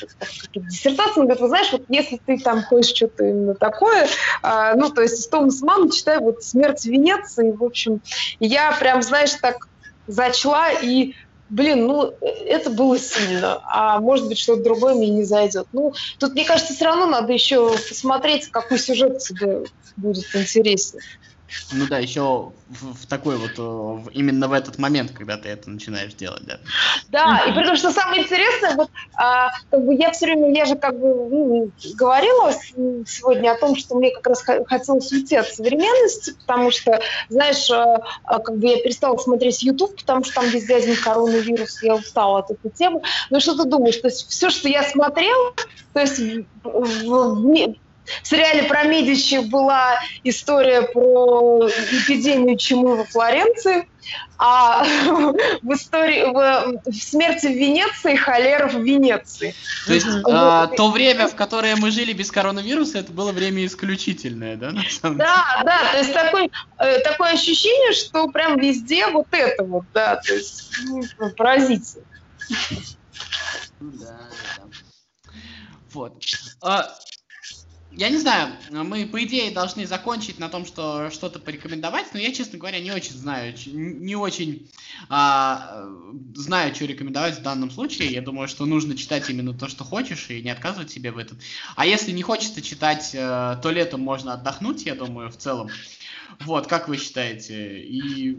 диссертации, 0.54 1.16
она 1.16 1.24
говорит, 1.24 1.40
вы 1.40 1.48
знаешь, 1.48 1.72
вот 1.72 1.83
если 1.88 2.20
ты 2.24 2.38
там 2.38 2.62
хочешь 2.62 2.94
что-то 2.94 3.24
именно 3.24 3.54
такое, 3.54 4.09
а, 4.42 4.74
ну, 4.74 4.90
то 4.90 5.02
есть 5.02 5.30
Томас 5.30 5.61
Ман, 5.61 5.90
читай 5.90 6.18
вот 6.18 6.42
«Смерть 6.42 6.83
в 6.83 6.87
Венеции», 6.87 7.52
в 7.52 7.62
общем, 7.62 8.00
я 8.40 8.72
прям, 8.72 9.02
знаешь, 9.02 9.33
так 9.35 9.68
зачла 10.07 10.70
и 10.72 11.14
блин, 11.48 11.87
ну, 11.87 12.12
это 12.20 12.70
было 12.70 12.98
сильно, 12.98 13.61
а 13.70 14.00
может 14.00 14.28
быть, 14.28 14.38
что-то 14.38 14.62
другое 14.62 14.94
мне 14.94 15.11
не 15.11 15.24
зайдет. 15.24 15.66
Ну, 15.72 15.92
тут, 16.18 16.33
мне 16.33 16.44
кажется, 16.44 16.74
все 16.74 16.87
равно 16.87 17.07
надо 17.07 17.33
еще 17.33 17.70
посмотреть, 17.88 18.48
какой 18.50 18.78
сюжет 18.78 19.18
тебе 19.18 19.64
будет 19.96 20.24
интересен. 20.35 20.98
Ну 21.72 21.86
да, 21.88 21.98
еще 21.98 22.52
в, 22.68 22.94
в 22.94 23.06
такой 23.06 23.36
вот, 23.36 23.58
в, 23.58 24.08
именно 24.10 24.48
в 24.48 24.52
этот 24.52 24.78
момент, 24.78 25.12
когда 25.12 25.36
ты 25.36 25.48
это 25.48 25.70
начинаешь 25.70 26.14
делать, 26.14 26.44
да. 26.44 26.58
Да, 27.08 27.44
и 27.46 27.52
при 27.52 27.64
том, 27.64 27.76
что 27.76 27.90
самое 27.90 28.22
интересное, 28.22 28.74
вот, 28.76 28.90
а, 29.14 29.50
как 29.70 29.84
бы 29.84 29.94
я 29.94 30.10
все 30.12 30.26
время, 30.26 30.52
я 30.54 30.64
же 30.64 30.76
как 30.76 30.98
бы 30.98 31.08
ну, 31.08 31.70
говорила 31.94 32.52
сегодня 33.06 33.52
о 33.52 33.58
том, 33.58 33.76
что 33.76 33.96
мне 33.96 34.10
как 34.12 34.26
раз 34.26 34.44
хотелось 34.66 35.10
уйти 35.12 35.36
от 35.36 35.48
современности, 35.48 36.34
потому 36.40 36.70
что, 36.70 37.00
знаешь, 37.28 37.70
а, 37.70 38.00
а, 38.24 38.38
как 38.38 38.58
бы 38.58 38.66
я 38.66 38.76
перестала 38.82 39.16
смотреть 39.16 39.62
YouTube, 39.62 39.96
потому 39.96 40.24
что 40.24 40.34
там 40.34 40.48
везде 40.48 40.76
один 40.76 40.96
коронавирус, 40.96 41.82
я 41.82 41.94
устала 41.94 42.40
от 42.40 42.50
этой 42.50 42.70
темы. 42.70 43.02
Ну 43.30 43.40
что 43.40 43.56
ты 43.56 43.68
думаешь, 43.68 43.96
то 43.96 44.08
есть 44.08 44.28
все, 44.28 44.50
что 44.50 44.68
я 44.68 44.82
смотрела, 44.82 45.54
то 45.92 46.00
есть 46.00 46.18
в, 46.18 46.44
в, 46.62 47.34
в, 47.34 47.74
В 48.22 48.26
сериале 48.26 48.64
про 48.64 48.84
Медичи 48.84 49.36
была 49.36 49.98
история 50.24 50.82
про 50.82 51.68
эпидемию 51.68 52.58
чумы 52.58 52.96
во 52.96 53.04
Флоренции, 53.04 53.88
а 54.38 54.84
в 55.62 55.72
истории 55.72 56.24
в, 56.24 56.90
в 56.90 56.94
смерти 56.94 57.46
в 57.46 57.56
Венеции 57.56 58.16
холера 58.16 58.68
в 58.68 58.82
Венеции. 58.82 59.54
То 59.86 59.94
есть 59.94 60.06
а, 60.24 60.66
то 60.66 60.90
время, 60.90 61.28
в 61.28 61.34
которое 61.34 61.76
мы 61.76 61.90
жили 61.90 62.12
без 62.12 62.30
коронавируса, 62.30 62.98
это 62.98 63.12
было 63.12 63.32
время 63.32 63.64
исключительное, 63.64 64.56
да? 64.56 64.72
Да, 65.02 65.62
да, 65.64 65.92
то 65.92 65.98
есть 65.98 66.12
такой, 66.12 66.50
э, 66.78 66.98
такое 67.00 67.32
ощущение, 67.32 67.92
что 67.92 68.28
прям 68.28 68.58
везде 68.58 69.06
вот 69.06 69.28
это 69.30 69.64
вот, 69.64 69.84
да, 69.94 70.16
то 70.16 70.34
есть 70.34 70.72
ну, 70.84 71.30
поразительно. 71.36 72.04
Да, 73.80 74.18
да. 74.58 74.64
Вот. 75.92 76.24
А, 76.60 76.90
я 77.96 78.11
не 78.11 78.18
знаю, 78.18 78.52
мы, 78.70 79.07
по 79.07 79.22
идее, 79.22 79.50
должны 79.52 79.87
закончить 79.87 80.38
на 80.38 80.48
том, 80.48 80.66
что 80.66 81.11
что-то 81.11 81.38
порекомендовать, 81.38 82.07
но 82.12 82.18
я, 82.18 82.33
честно 82.33 82.59
говоря, 82.59 82.80
не 82.80 82.90
очень 82.90 83.12
знаю, 83.12 83.54
не 83.66 84.16
очень 84.16 84.68
а, 85.09 85.87
знаю, 86.35 86.74
что 86.74 86.87
рекомендовать 86.87 87.38
в 87.38 87.42
данном 87.42 87.70
случае. 87.70 88.12
Я 88.12 88.22
думаю, 88.22 88.48
что 88.48 88.66
нужно 88.66 88.96
читать 88.96 89.28
именно 89.30 89.54
то, 89.54 89.68
что 89.68 89.85
хочешь, 89.85 90.28
и 90.30 90.42
не 90.42 90.50
отказывать 90.50 90.90
себе 90.90 91.12
в 91.12 91.18
этом. 91.18 91.38
А 91.76 91.87
если 91.87 92.11
не 92.11 92.22
хочется 92.22 92.62
читать, 92.62 93.11
э, 93.14 93.59
то 93.62 93.70
летом 93.70 94.00
можно 94.00 94.33
отдохнуть, 94.33 94.85
я 94.87 94.94
думаю, 94.94 95.30
в 95.30 95.37
целом. 95.37 95.68
Вот, 96.40 96.66
как 96.66 96.88
вы 96.88 96.96
считаете? 96.96 97.80
И 97.80 98.38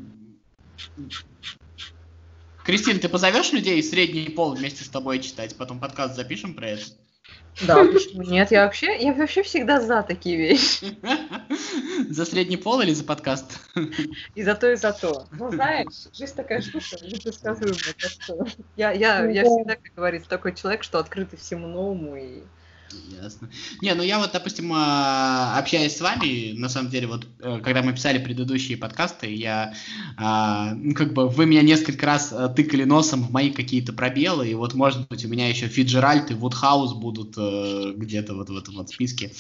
Кристина, 2.65 2.99
ты 2.99 3.07
позовешь 3.07 3.53
людей 3.53 3.81
средний 3.83 4.27
пол 4.29 4.55
вместе 4.55 4.83
с 4.83 4.89
тобой 4.89 5.19
читать, 5.19 5.55
потом 5.55 5.79
подкаст 5.79 6.15
запишем 6.15 6.55
про 6.55 6.71
это? 6.71 6.85
Да, 7.61 7.83
почему 7.85 8.23
нет? 8.23 8.51
Я 8.51 8.65
вообще, 8.65 8.97
я 8.97 9.13
вообще 9.13 9.43
всегда 9.43 9.79
за 9.79 10.03
такие 10.03 10.37
вещи. 10.37 10.97
За 12.09 12.25
средний 12.25 12.57
пол 12.57 12.81
или 12.81 12.93
за 12.93 13.03
подкаст? 13.03 13.59
И 14.35 14.43
за 14.43 14.55
то, 14.55 14.71
и 14.71 14.75
за 14.75 14.91
то. 14.91 15.25
Ну, 15.31 15.49
знаешь, 15.51 16.07
жизнь 16.13 16.35
такая 16.35 16.61
штука, 16.61 16.85
непредсказуемая. 17.01 17.95
Так 17.99 18.11
что 18.11 18.45
я, 18.75 18.91
я, 18.91 19.25
я 19.25 19.43
всегда, 19.43 19.75
как 19.75 19.93
говорится, 19.95 20.29
такой 20.29 20.53
человек, 20.53 20.83
что 20.83 20.99
открытый 20.99 21.39
всему 21.39 21.67
новому 21.67 22.15
и 22.15 22.43
Ясно. 23.21 23.49
Не, 23.81 23.93
ну 23.93 24.03
я 24.03 24.19
вот, 24.19 24.31
допустим, 24.31 24.71
а, 24.73 25.57
общаясь 25.57 25.97
с 25.97 26.01
вами, 26.01 26.53
на 26.57 26.69
самом 26.69 26.89
деле, 26.89 27.07
вот 27.07 27.27
э, 27.39 27.59
когда 27.63 27.81
мы 27.81 27.93
писали 27.93 28.19
предыдущие 28.19 28.77
подкасты, 28.77 29.33
я, 29.33 29.73
а, 30.17 30.73
ну, 30.75 30.93
как 30.93 31.13
бы, 31.13 31.27
вы 31.27 31.45
меня 31.45 31.61
несколько 31.61 32.05
раз 32.05 32.31
э, 32.31 32.49
тыкали 32.55 32.83
носом 32.83 33.23
в 33.23 33.31
мои 33.31 33.51
какие-то 33.51 33.93
пробелы, 33.93 34.47
и 34.49 34.53
вот, 34.53 34.73
может 34.73 35.07
быть, 35.07 35.25
у 35.25 35.27
меня 35.27 35.49
еще 35.49 35.67
Фиджеральд 35.67 36.31
и 36.31 36.35
Вудхаус 36.35 36.93
будут 36.93 37.33
э, 37.37 37.93
где-то 37.95 38.35
вот 38.35 38.49
в 38.49 38.57
этом 38.57 38.75
вот 38.75 38.89
списке. 38.89 39.33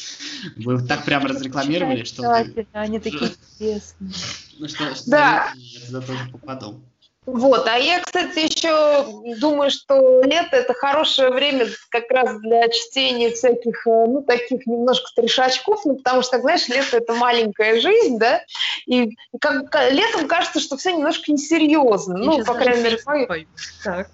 Вы 0.55 0.81
так 0.85 1.05
прям 1.05 1.25
разрекламировали, 1.25 2.03
что... 2.03 2.31
Они 2.73 2.99
такие 2.99 3.31
интересные. 3.59 4.13
Ну 4.57 4.67
что, 4.67 4.95
что 4.95 5.11
да. 5.11 5.53
я 5.55 5.85
туда 5.87 6.01
тоже 6.01 6.29
попаду. 6.31 6.81
Вот, 7.25 7.67
а 7.67 7.77
я, 7.77 8.01
кстати, 8.01 8.39
еще 8.39 9.05
думаю, 9.39 9.71
что 9.71 10.21
лето 10.21 10.57
это 10.57 10.73
хорошее 10.73 11.31
время 11.31 11.67
как 11.89 12.09
раз 12.11 12.39
для 12.39 12.67
чтения 12.69 13.31
всяких, 13.31 13.87
э, 13.87 14.05
ну, 14.07 14.21
таких 14.21 14.65
немножко 14.67 15.09
трешачков, 15.15 15.85
ну, 15.85 15.95
потому 15.95 16.21
что, 16.21 16.39
знаешь, 16.39 16.67
лето 16.67 16.97
это 16.97 17.13
маленькая 17.13 17.81
жизнь, 17.81 18.19
да, 18.19 18.43
и 18.85 19.17
как, 19.41 19.73
летом 19.91 20.27
кажется, 20.27 20.59
что 20.59 20.77
все 20.77 20.91
немножко 20.91 21.31
несерьезно, 21.31 22.17
ну, 22.17 22.45
по 22.45 22.53
крайней 22.53 22.83
мере, 22.83 22.97
Так. 23.83 24.07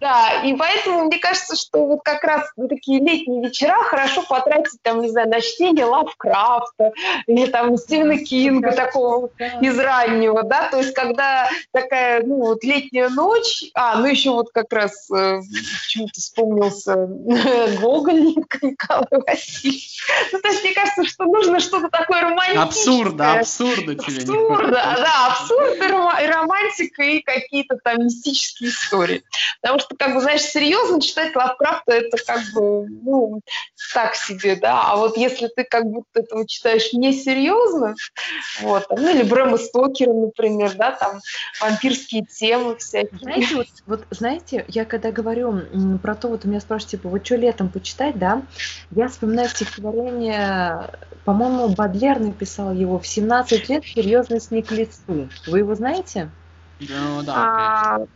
Да, 0.00 0.42
и 0.42 0.54
поэтому 0.54 1.04
мне 1.04 1.18
кажется, 1.18 1.54
что 1.54 1.84
вот 1.84 2.00
как 2.02 2.24
раз 2.24 2.50
на 2.56 2.68
такие 2.68 2.98
летние 2.98 3.42
вечера 3.42 3.76
хорошо 3.82 4.22
потратить, 4.22 4.80
там, 4.82 5.02
не 5.02 5.08
знаю, 5.10 5.28
на 5.28 5.40
чтение 5.40 5.84
Лавкрафта 5.84 6.92
или 7.26 7.46
там 7.46 7.76
Стивена 7.76 8.16
Кинга, 8.16 8.72
такого 8.72 9.30
из 9.60 9.78
раннего, 9.78 10.42
да, 10.44 10.68
то 10.70 10.78
есть 10.78 10.94
когда 10.94 11.48
такая, 11.72 12.22
ну, 12.22 12.39
вот 12.46 12.64
летняя 12.64 13.08
ночь, 13.08 13.64
а, 13.74 13.96
ну 13.98 14.06
еще 14.06 14.30
вот 14.30 14.50
как 14.52 14.72
раз 14.72 15.10
э, 15.10 15.40
почему-то 15.82 16.20
вспомнился 16.20 16.94
Гоголь 17.80 18.34
Николай 18.62 19.06
Васильевич. 19.10 20.02
Ну, 20.32 20.40
то 20.40 20.48
есть 20.48 20.62
мне 20.62 20.72
кажется, 20.72 21.04
что 21.04 21.24
нужно 21.24 21.60
что-то 21.60 21.88
такое 21.88 22.22
романтическое. 22.22 22.62
Абсурда, 22.62 23.32
абсурда 23.40 23.94
тебе 23.94 24.22
Абсурда, 24.22 24.70
да, 24.70 25.26
абсурд 25.26 25.76
и, 25.76 26.26
романтика, 26.26 27.02
и 27.02 27.20
какие-то 27.20 27.78
там 27.82 28.04
мистические 28.04 28.70
истории. 28.70 29.22
Потому 29.60 29.80
что, 29.80 29.96
как 29.96 30.14
бы, 30.14 30.20
знаешь, 30.20 30.42
серьезно 30.42 31.00
читать 31.00 31.34
Лавкрафта, 31.34 31.92
это 31.92 32.16
как 32.24 32.40
бы, 32.54 32.86
ну, 32.88 33.40
так 33.92 34.14
себе, 34.14 34.56
да. 34.56 34.82
А 34.86 34.96
вот 34.96 35.16
если 35.16 35.48
ты 35.48 35.64
как 35.64 35.84
будто 35.84 36.20
этого 36.20 36.46
читаешь 36.46 36.92
несерьезно, 36.92 37.94
вот, 38.60 38.86
ну, 38.90 39.10
или 39.10 39.22
Брэма 39.22 39.58
Стокера, 39.58 40.12
например, 40.12 40.74
да, 40.74 40.92
там, 40.92 41.20
вампирские 41.60 42.24
темы 42.32 42.76
всякие. 42.76 43.18
Знаете, 43.20 43.56
вот, 43.56 43.66
вот 43.86 44.06
знаете, 44.10 44.64
я 44.68 44.84
когда 44.84 45.10
говорю 45.12 45.62
про 46.02 46.14
то, 46.14 46.28
вот 46.28 46.44
у 46.44 46.48
меня 46.48 46.60
спрашивают, 46.60 46.90
типа, 46.92 47.08
вот 47.08 47.24
что 47.24 47.36
летом 47.36 47.68
почитать, 47.68 48.18
да, 48.18 48.42
я 48.90 49.08
вспоминаю 49.08 49.48
стихотворение, 49.48 50.90
по-моему, 51.24 51.68
Бадлер 51.68 52.18
написал 52.20 52.72
его 52.72 52.98
в 52.98 53.06
17 53.06 53.68
лет 53.68 53.84
«Серьезность 53.84 54.50
не 54.50 54.62
к 54.62 54.70
лицу». 54.72 55.28
Вы 55.46 55.58
его 55.58 55.74
знаете? 55.74 56.30
Ну, 56.80 57.22
да. 57.22 57.34
А... 57.36 58.06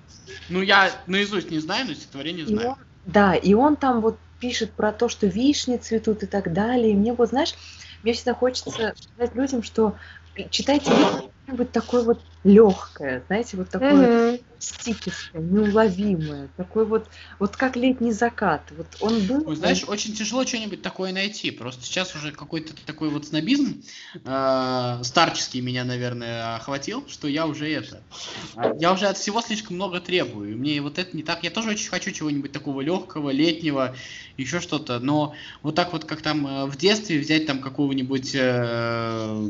Ну, 0.48 0.62
я 0.62 0.90
наизусть 1.06 1.50
не 1.50 1.58
знаю, 1.58 1.86
но 1.86 1.94
стихотворение 1.94 2.46
знаю. 2.46 2.70
Он, 2.70 2.76
да, 3.04 3.34
и 3.34 3.52
он 3.54 3.76
там 3.76 4.00
вот 4.00 4.18
пишет 4.40 4.72
про 4.72 4.92
то, 4.92 5.08
что 5.08 5.26
вишни 5.26 5.76
цветут 5.76 6.22
и 6.22 6.26
так 6.26 6.52
далее. 6.52 6.92
И 6.92 6.96
мне 6.96 7.12
вот, 7.12 7.28
знаешь, 7.28 7.54
мне 8.02 8.12
всегда 8.12 8.34
хочется 8.34 8.70
сказать 8.70 9.34
людям, 9.34 9.62
что 9.62 9.96
читайте 10.50 10.90
что-нибудь 10.90 11.72
такое 11.72 12.02
вот 12.02 12.22
легкое, 12.44 13.22
знаете, 13.26 13.56
вот 13.56 13.70
такое 13.70 14.34
mm-hmm. 14.34 14.42
стикерское, 14.58 15.40
неуловимое, 15.40 16.48
такой 16.58 16.84
вот, 16.84 17.08
вот 17.38 17.56
как 17.56 17.74
летний 17.74 18.12
закат. 18.12 18.62
Вот 18.76 18.86
он 19.00 19.26
был. 19.26 19.48
Ой, 19.48 19.56
знаешь, 19.56 19.84
очень 19.88 20.14
тяжело 20.14 20.44
что-нибудь 20.44 20.82
такое 20.82 21.12
найти. 21.12 21.50
Просто 21.50 21.84
сейчас 21.84 22.14
уже 22.14 22.32
какой-то 22.32 22.74
такой 22.84 23.08
вот 23.08 23.26
снобизм 23.26 23.82
э, 24.24 24.98
старческий 25.02 25.62
меня, 25.62 25.84
наверное, 25.84 26.56
охватил, 26.56 27.04
что 27.08 27.28
я 27.28 27.46
уже 27.46 27.72
это. 27.72 28.02
Я 28.78 28.92
уже 28.92 29.06
от 29.06 29.16
всего 29.16 29.40
слишком 29.40 29.76
много 29.76 30.00
требую. 30.00 30.52
И 30.52 30.54
мне 30.54 30.80
вот 30.82 30.98
это 30.98 31.16
не 31.16 31.22
так. 31.22 31.44
Я 31.44 31.50
тоже 31.50 31.70
очень 31.70 31.88
хочу 31.88 32.10
чего-нибудь 32.10 32.52
такого 32.52 32.82
легкого, 32.82 33.30
летнего, 33.30 33.96
еще 34.36 34.60
что-то. 34.60 34.98
Но 34.98 35.34
вот 35.62 35.74
так 35.76 35.94
вот, 35.94 36.04
как 36.04 36.20
там 36.20 36.46
э, 36.46 36.66
в 36.66 36.76
детстве 36.76 37.18
взять 37.18 37.46
там 37.46 37.60
какого-нибудь 37.60 38.32
э, 38.34 39.48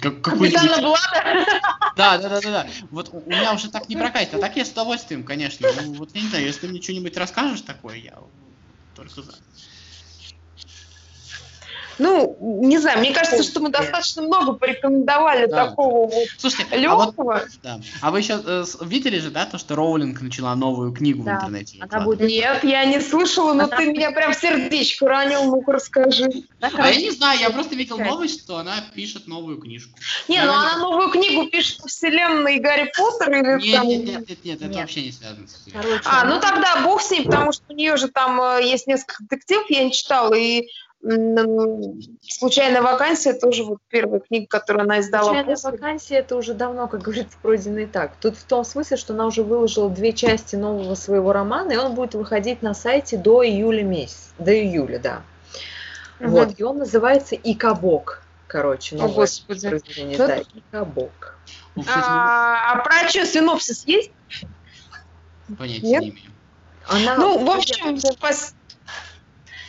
как, 0.00 0.20
какой-нибудь... 0.22 0.98
Да, 1.96 2.11
да, 2.18 2.28
да, 2.28 2.40
да, 2.40 2.50
да. 2.50 2.68
Вот 2.90 3.08
у 3.12 3.34
меня 3.34 3.52
уже 3.54 3.70
так 3.70 3.88
не 3.88 3.96
прокатит, 3.96 4.34
а 4.34 4.38
так 4.38 4.56
я 4.56 4.64
с 4.64 4.70
удовольствием, 4.72 5.24
конечно. 5.24 5.70
Ну, 5.72 5.94
вот 5.94 6.14
я 6.14 6.22
не 6.22 6.28
знаю, 6.28 6.44
если 6.44 6.62
ты 6.62 6.68
мне 6.68 6.80
что-нибудь 6.82 7.16
расскажешь 7.16 7.62
такое, 7.62 7.96
я 7.96 8.18
только 8.94 9.22
за. 9.22 9.34
Ну, 11.98 12.36
не 12.40 12.78
знаю, 12.78 12.98
мне 12.98 13.12
кажется, 13.12 13.42
что 13.42 13.60
мы 13.60 13.70
достаточно 13.70 14.22
много 14.22 14.54
порекомендовали 14.54 15.46
да. 15.46 15.68
такого 15.68 16.06
вот 16.06 16.28
Слушайте, 16.38 16.76
легкого. 16.76 17.36
А, 17.36 17.38
вот, 17.40 17.48
да. 17.62 17.80
а 18.00 18.10
вы 18.10 18.20
еще 18.20 18.40
э, 18.44 18.64
видели 18.80 19.18
же, 19.18 19.30
да, 19.30 19.46
то, 19.46 19.58
что 19.58 19.74
Роулинг 19.76 20.20
начала 20.20 20.54
новую 20.54 20.92
книгу 20.92 21.22
да. 21.22 21.32
в 21.32 21.34
интернете? 21.36 21.78
Она 21.80 22.00
будет... 22.00 22.28
Нет, 22.28 22.64
я 22.64 22.84
не 22.84 23.00
слышала, 23.00 23.52
но 23.52 23.64
она... 23.64 23.76
ты 23.76 23.86
меня 23.86 24.10
прям 24.10 24.32
в 24.32 24.36
сердечко 24.36 25.08
ранил, 25.08 25.44
ну-ка 25.44 25.72
расскажи. 25.72 26.30
а 26.60 26.90
я 26.90 26.96
не 26.96 27.10
знаю, 27.10 27.38
я 27.40 27.50
просто 27.50 27.74
видел 27.74 27.98
новость, 27.98 28.42
что 28.42 28.58
она 28.58 28.74
пишет 28.94 29.26
новую 29.26 29.58
книжку. 29.58 29.98
Не, 30.28 30.42
ну 30.42 30.52
она 30.52 30.78
новую 30.78 31.10
книгу 31.10 31.46
пишет 31.48 31.80
в 31.80 31.86
вселенной 31.86 32.58
Гарри 32.58 32.92
Поттер 32.96 33.32
или 33.32 33.66
нет, 33.66 33.76
там... 33.76 33.88
Нет, 33.88 34.04
нет, 34.04 34.28
нет, 34.28 34.44
нет, 34.44 34.62
это 34.62 34.78
вообще 34.78 35.02
не 35.02 35.12
связано 35.12 35.46
с 35.46 35.66
этим. 35.66 35.80
А, 36.04 36.24
ну 36.24 36.40
тогда 36.40 36.82
бог 36.82 37.02
с 37.02 37.10
ней, 37.10 37.24
потому 37.24 37.52
что 37.52 37.64
у 37.68 37.74
нее 37.74 37.96
же 37.96 38.08
там 38.08 38.40
э, 38.40 38.62
есть 38.62 38.86
несколько 38.86 39.22
детективов, 39.24 39.66
я 39.70 39.84
не 39.84 39.92
читала, 39.92 40.34
и 40.34 40.68
«Случайная 41.02 42.80
вакансия» 42.80 43.32
тоже 43.32 43.64
вот 43.64 43.78
первая 43.88 44.20
книга, 44.20 44.46
которую 44.48 44.84
она 44.84 45.00
издала. 45.00 45.24
«Случайная 45.24 45.56
после. 45.56 45.70
вакансия»— 45.70 46.16
это 46.18 46.36
уже 46.36 46.54
давно, 46.54 46.86
как 46.86 47.02
говорится, 47.02 47.36
пройденный 47.42 47.86
так. 47.86 48.12
Тут 48.20 48.36
в 48.36 48.44
том 48.44 48.64
смысле, 48.64 48.96
что 48.96 49.12
она 49.12 49.26
уже 49.26 49.42
выложила 49.42 49.90
две 49.90 50.12
части 50.12 50.54
нового 50.54 50.94
своего 50.94 51.32
романа, 51.32 51.72
и 51.72 51.76
он 51.76 51.94
будет 51.94 52.14
выходить 52.14 52.62
на 52.62 52.72
сайте 52.72 53.16
до 53.16 53.44
июля 53.44 53.82
месяца. 53.82 54.30
До 54.38 54.54
июля, 54.54 55.00
да. 55.00 55.22
Угу. 56.20 56.30
Вот, 56.30 56.54
и 56.56 56.62
он 56.62 56.78
называется 56.78 57.34
«Икабок». 57.34 58.22
Короче, 58.46 58.94
новое 58.94 59.10
О, 59.10 59.14
Господи. 59.14 59.68
произведение. 59.68 60.18
Да, 60.18 60.38
«Икабок». 60.54 61.36
А, 61.88 62.74
а 62.74 62.84
про 62.84 63.08
что, 63.08 63.26
синопсис 63.26 63.84
есть? 63.86 64.12
Понятия 65.58 65.86
Нет? 65.86 66.02
не 66.02 66.10
имею. 66.10 66.32
Она, 66.86 67.16
ну, 67.16 67.44
в 67.44 67.50
общем, 67.50 67.98
спас... 67.98 68.54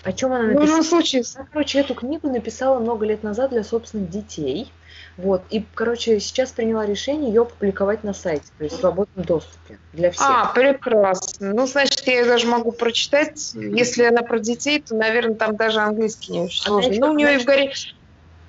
О 0.03 0.11
чем 0.11 0.33
она 0.33 0.43
В 0.43 0.47
написала? 0.47 0.65
любом 0.65 0.83
случае, 0.83 1.23
Она, 1.35 1.47
короче, 1.51 1.79
эту 1.79 1.95
книгу 1.95 2.29
написала 2.29 2.79
много 2.79 3.05
лет 3.05 3.23
назад 3.23 3.51
для 3.51 3.63
собственных 3.63 4.09
детей. 4.09 4.71
Вот. 5.15 5.43
И, 5.49 5.63
короче, 5.75 6.19
сейчас 6.19 6.51
приняла 6.51 6.85
решение 6.85 7.29
ее 7.29 7.43
опубликовать 7.43 8.03
на 8.03 8.13
сайте, 8.13 8.45
то 8.57 8.63
есть 8.63 8.77
в 8.77 8.79
свободном 8.79 9.25
доступе 9.25 9.77
для 9.93 10.11
всех. 10.11 10.25
А, 10.27 10.51
прекрасно. 10.53 11.53
Ну, 11.53 11.67
значит, 11.67 12.01
я 12.07 12.19
ее 12.21 12.25
даже 12.25 12.47
могу 12.47 12.71
прочитать. 12.71 13.53
Если 13.53 14.03
она 14.03 14.23
про 14.23 14.39
детей, 14.39 14.81
то, 14.81 14.95
наверное, 14.95 15.35
там 15.35 15.55
даже 15.55 15.79
английский 15.79 16.31
не 16.33 16.41
очень 16.41 16.63
Она 16.65 16.81
сложный. 16.81 16.99
Ну, 16.99 17.11
у 17.11 17.15
нее 17.15 17.35
и 17.35 17.37
в 17.37 17.45
горе... 17.45 17.71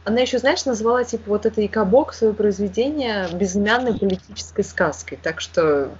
Она 0.06 0.20
еще, 0.20 0.38
знаешь, 0.38 0.64
назвала 0.66 1.04
типа 1.04 1.24
вот 1.26 1.46
это 1.46 1.64
икабок 1.64 2.12
свое 2.12 2.34
произведение 2.34 3.26
безымянной 3.32 3.98
политической 3.98 4.62
сказкой. 4.62 5.18
Так 5.22 5.40
что 5.40 5.90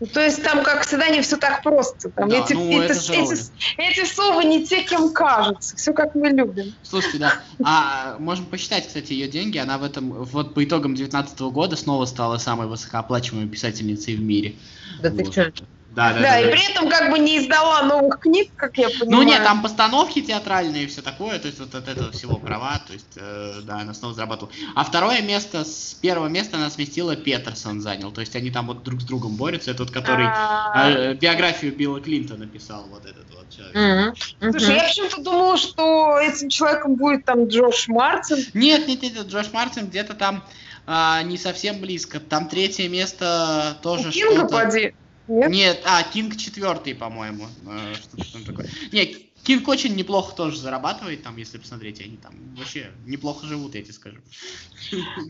Ну, 0.00 0.06
То 0.06 0.20
есть 0.20 0.42
там, 0.42 0.62
как 0.64 0.84
всегда, 0.84 1.08
не 1.08 1.22
все 1.22 1.36
так 1.36 1.62
просто. 1.62 2.10
Там 2.10 2.28
Да, 2.28 2.38
эти, 2.38 2.52
ну, 2.52 2.68
эти- 2.68 2.90
это 2.92 3.00
же 3.00 3.12
эти- 3.14 3.50
эти 3.78 4.04
совы 4.04 4.44
не 4.44 4.66
те, 4.66 4.82
кем 4.82 5.12
кажутся. 5.12 5.76
Все 5.76 5.92
как 5.92 6.14
мы 6.14 6.28
любим. 6.28 6.74
Слушайте, 6.82 7.18
да. 7.18 7.34
А 7.64 8.16
можем 8.18 8.46
посчитать, 8.46 8.86
кстати, 8.86 9.12
ее 9.12 9.28
деньги. 9.28 9.58
Она 9.58 9.78
в 9.78 9.84
этом, 9.84 10.10
вот 10.12 10.54
по 10.54 10.64
итогам 10.64 10.94
2019 10.94 11.50
года 11.50 11.76
снова 11.76 12.04
стала 12.06 12.38
самой 12.38 12.66
высокооплачиваемой 12.66 13.48
писательницей 13.48 14.16
в 14.16 14.20
мире. 14.20 14.56
да 15.00 15.10
ты 15.10 15.24
Вот. 15.24 15.32
что? 15.32 15.52
Да, 15.94 16.12
да, 16.12 16.20
Да, 16.20 16.22
да. 16.22 16.40
и 16.40 16.50
при 16.50 16.70
этом 16.70 16.88
как 16.88 17.10
бы 17.12 17.20
не 17.20 17.38
издала 17.38 17.82
новых 17.82 18.18
книг, 18.18 18.50
как 18.56 18.76
я 18.78 18.88
понимаю. 18.88 19.10
Ну 19.10 19.22
нет, 19.22 19.44
там 19.44 19.62
постановки 19.62 20.20
театральные 20.20 20.84
и 20.84 20.86
все 20.88 21.02
такое, 21.02 21.38
то 21.38 21.46
есть 21.46 21.60
вот 21.60 21.72
от 21.74 21.86
этого 21.86 22.10
всего 22.10 22.36
права, 22.38 22.80
то 22.84 22.92
есть, 22.92 23.12
э, 23.16 23.60
да, 23.62 23.78
она 23.78 23.94
снова 23.94 24.12
зарабатывала. 24.12 24.52
А 24.74 24.82
второе 24.82 25.22
место, 25.22 25.64
с 25.64 25.94
первого 25.94 26.26
места 26.26 26.56
она 26.56 26.68
сместила 26.70 27.14
Петерсон 27.14 27.80
занял, 27.80 28.10
то 28.10 28.20
есть 28.22 28.34
они 28.34 28.50
там 28.50 28.66
вот 28.66 28.82
друг 28.82 29.02
с 29.02 29.04
другом 29.04 29.36
борются, 29.36 29.70
это 29.70 29.84
вот 29.84 29.92
который 29.92 30.26
А, 30.26 30.90
э, 30.90 31.14
биографию 31.14 31.72
Билла 31.72 32.00
Клинтона 32.00 32.46
писал, 32.46 32.88
вот 32.88 33.06
этот 33.06 33.32
вот 33.32 33.50
человек. 33.50 33.76
Мгм. 33.76 34.50
Слушай, 34.50 34.66
Мгм. 34.66 34.76
я 34.76 34.88
почему-то 34.88 35.22
думала, 35.22 35.56
что 35.56 36.18
этим 36.18 36.48
человеком 36.48 36.96
будет 36.96 37.24
там 37.24 37.46
Джош 37.46 37.86
Мартин. 37.86 38.44
Нет, 38.52 38.88
нет, 38.88 39.02
нет, 39.02 39.26
Джош 39.28 39.52
Мартин 39.52 39.86
где-то 39.86 40.14
там 40.14 40.44
а, 40.86 41.22
не 41.22 41.38
совсем 41.38 41.80
близко, 41.80 42.20
там 42.20 42.48
третье 42.48 42.88
место 42.88 43.78
тоже 43.82 44.10
Кинга, 44.10 44.40
что-то... 44.40 44.64
поди. 44.64 44.94
Нет? 45.26 45.50
Нет, 45.50 45.82
а, 45.84 46.02
Кинг 46.02 46.36
четвертый, 46.36 46.94
по-моему. 46.94 47.46
э, 47.68 47.94
Что-то 47.94 48.32
там 48.32 48.44
такое. 48.44 48.66
Не, 48.92 49.06
Кинг 49.44 49.68
очень 49.68 49.94
неплохо 49.94 50.34
тоже 50.34 50.58
зарабатывает, 50.58 51.22
там, 51.22 51.36
если 51.36 51.58
посмотреть, 51.58 52.00
они 52.00 52.16
там 52.16 52.32
вообще 52.56 52.90
неплохо 53.04 53.46
живут, 53.46 53.74
я 53.74 53.82
тебе 53.82 53.92
скажу. 53.92 54.16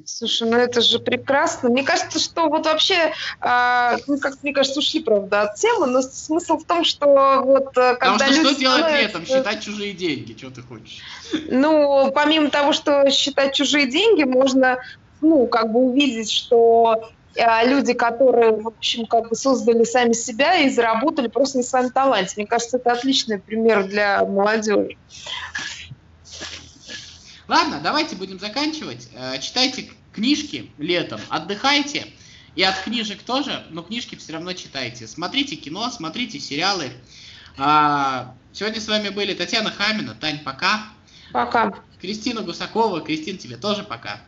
Слушай, 0.05 0.49
ну 0.51 0.57
это 0.57 0.81
же 0.81 0.99
прекрасно. 0.99 1.69
Мне 1.69 1.83
кажется, 1.83 2.19
что 2.19 2.49
вот 2.49 2.65
вообще, 2.67 3.13
а, 3.41 3.97
ну 4.07 4.19
как 4.19 4.43
мне 4.43 4.53
кажется, 4.53 4.79
ушли, 4.81 5.01
правда, 5.03 5.43
от 5.43 5.57
темы, 5.57 5.87
но 5.87 6.03
смысл 6.03 6.59
в 6.59 6.65
том, 6.65 6.85
что 6.85 7.43
вот 7.45 7.77
э, 7.77 7.95
Потому 7.95 8.19
когда 8.19 8.27
что 8.27 8.35
люди 8.35 8.51
что 8.51 8.61
делать 8.61 8.79
становятся- 8.81 9.07
летом? 9.19 9.27
Считать 9.27 9.65
чужие 9.65 9.93
деньги, 9.95 10.37
что 10.37 10.51
ты 10.51 10.63
хочешь? 10.63 10.99
Ну, 11.49 12.11
помимо 12.15 12.51
того, 12.51 12.73
что 12.73 13.09
считать 13.11 13.55
чужие 13.55 13.91
деньги, 13.91 14.25
можно, 14.25 14.79
ну, 15.21 15.47
как 15.47 15.73
бы 15.73 15.81
увидеть, 15.81 16.31
что 16.31 16.95
э, 17.03 17.07
люди, 17.37 17.93
которые, 17.93 18.53
в 18.53 18.69
общем, 18.69 19.07
как 19.07 19.29
бы 19.29 19.35
создали 19.37 19.85
сами 19.85 20.13
себя 20.13 20.57
и 20.59 20.71
заработали 20.71 21.29
просто 21.29 21.59
на 21.59 21.65
своем 21.65 21.91
таланте. 21.91 22.35
Мне 22.37 22.47
кажется, 22.47 22.77
это 22.77 22.93
отличный 22.93 23.39
пример 23.39 23.85
для 23.85 24.25
молодежи. 24.25 24.97
Ладно, 27.47 27.81
давайте 27.83 28.17
будем 28.17 28.39
заканчивать. 28.41 29.09
Э, 29.15 29.39
Читайте 29.39 29.91
книжки 30.13 30.71
летом, 30.79 31.21
отдыхайте. 31.29 32.07
И 32.57 32.63
от 32.63 32.79
книжек 32.79 33.23
тоже, 33.23 33.65
но 33.71 33.83
книжки 33.83 34.15
все 34.15 34.33
равно 34.33 34.53
читайте. 34.53 35.09
Смотрите 35.09 35.57
кино, 35.57 35.91
смотрите 35.91 36.39
сериалы. 36.39 36.93
А, 37.59 38.35
Сегодня 38.55 38.81
с 38.81 38.87
вами 38.87 39.09
были 39.09 39.35
Татьяна 39.35 39.73
Хамина. 39.73 40.15
Тань, 40.15 40.39
пока. 40.39 40.85
Пока. 41.33 41.75
Кристина 42.01 42.43
Гусакова. 42.43 43.01
Кристин, 43.01 43.39
тебе 43.39 43.57
тоже 43.57 43.83
пока. 43.83 44.21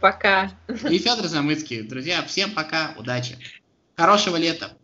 Пока. 0.00 0.50
И 0.68 0.98
Федор 0.98 1.26
Замыцкий. 1.26 1.82
Друзья, 1.82 2.22
всем 2.24 2.52
пока, 2.52 2.94
удачи. 2.98 3.36
Хорошего 3.96 4.36
лета. 4.36 4.76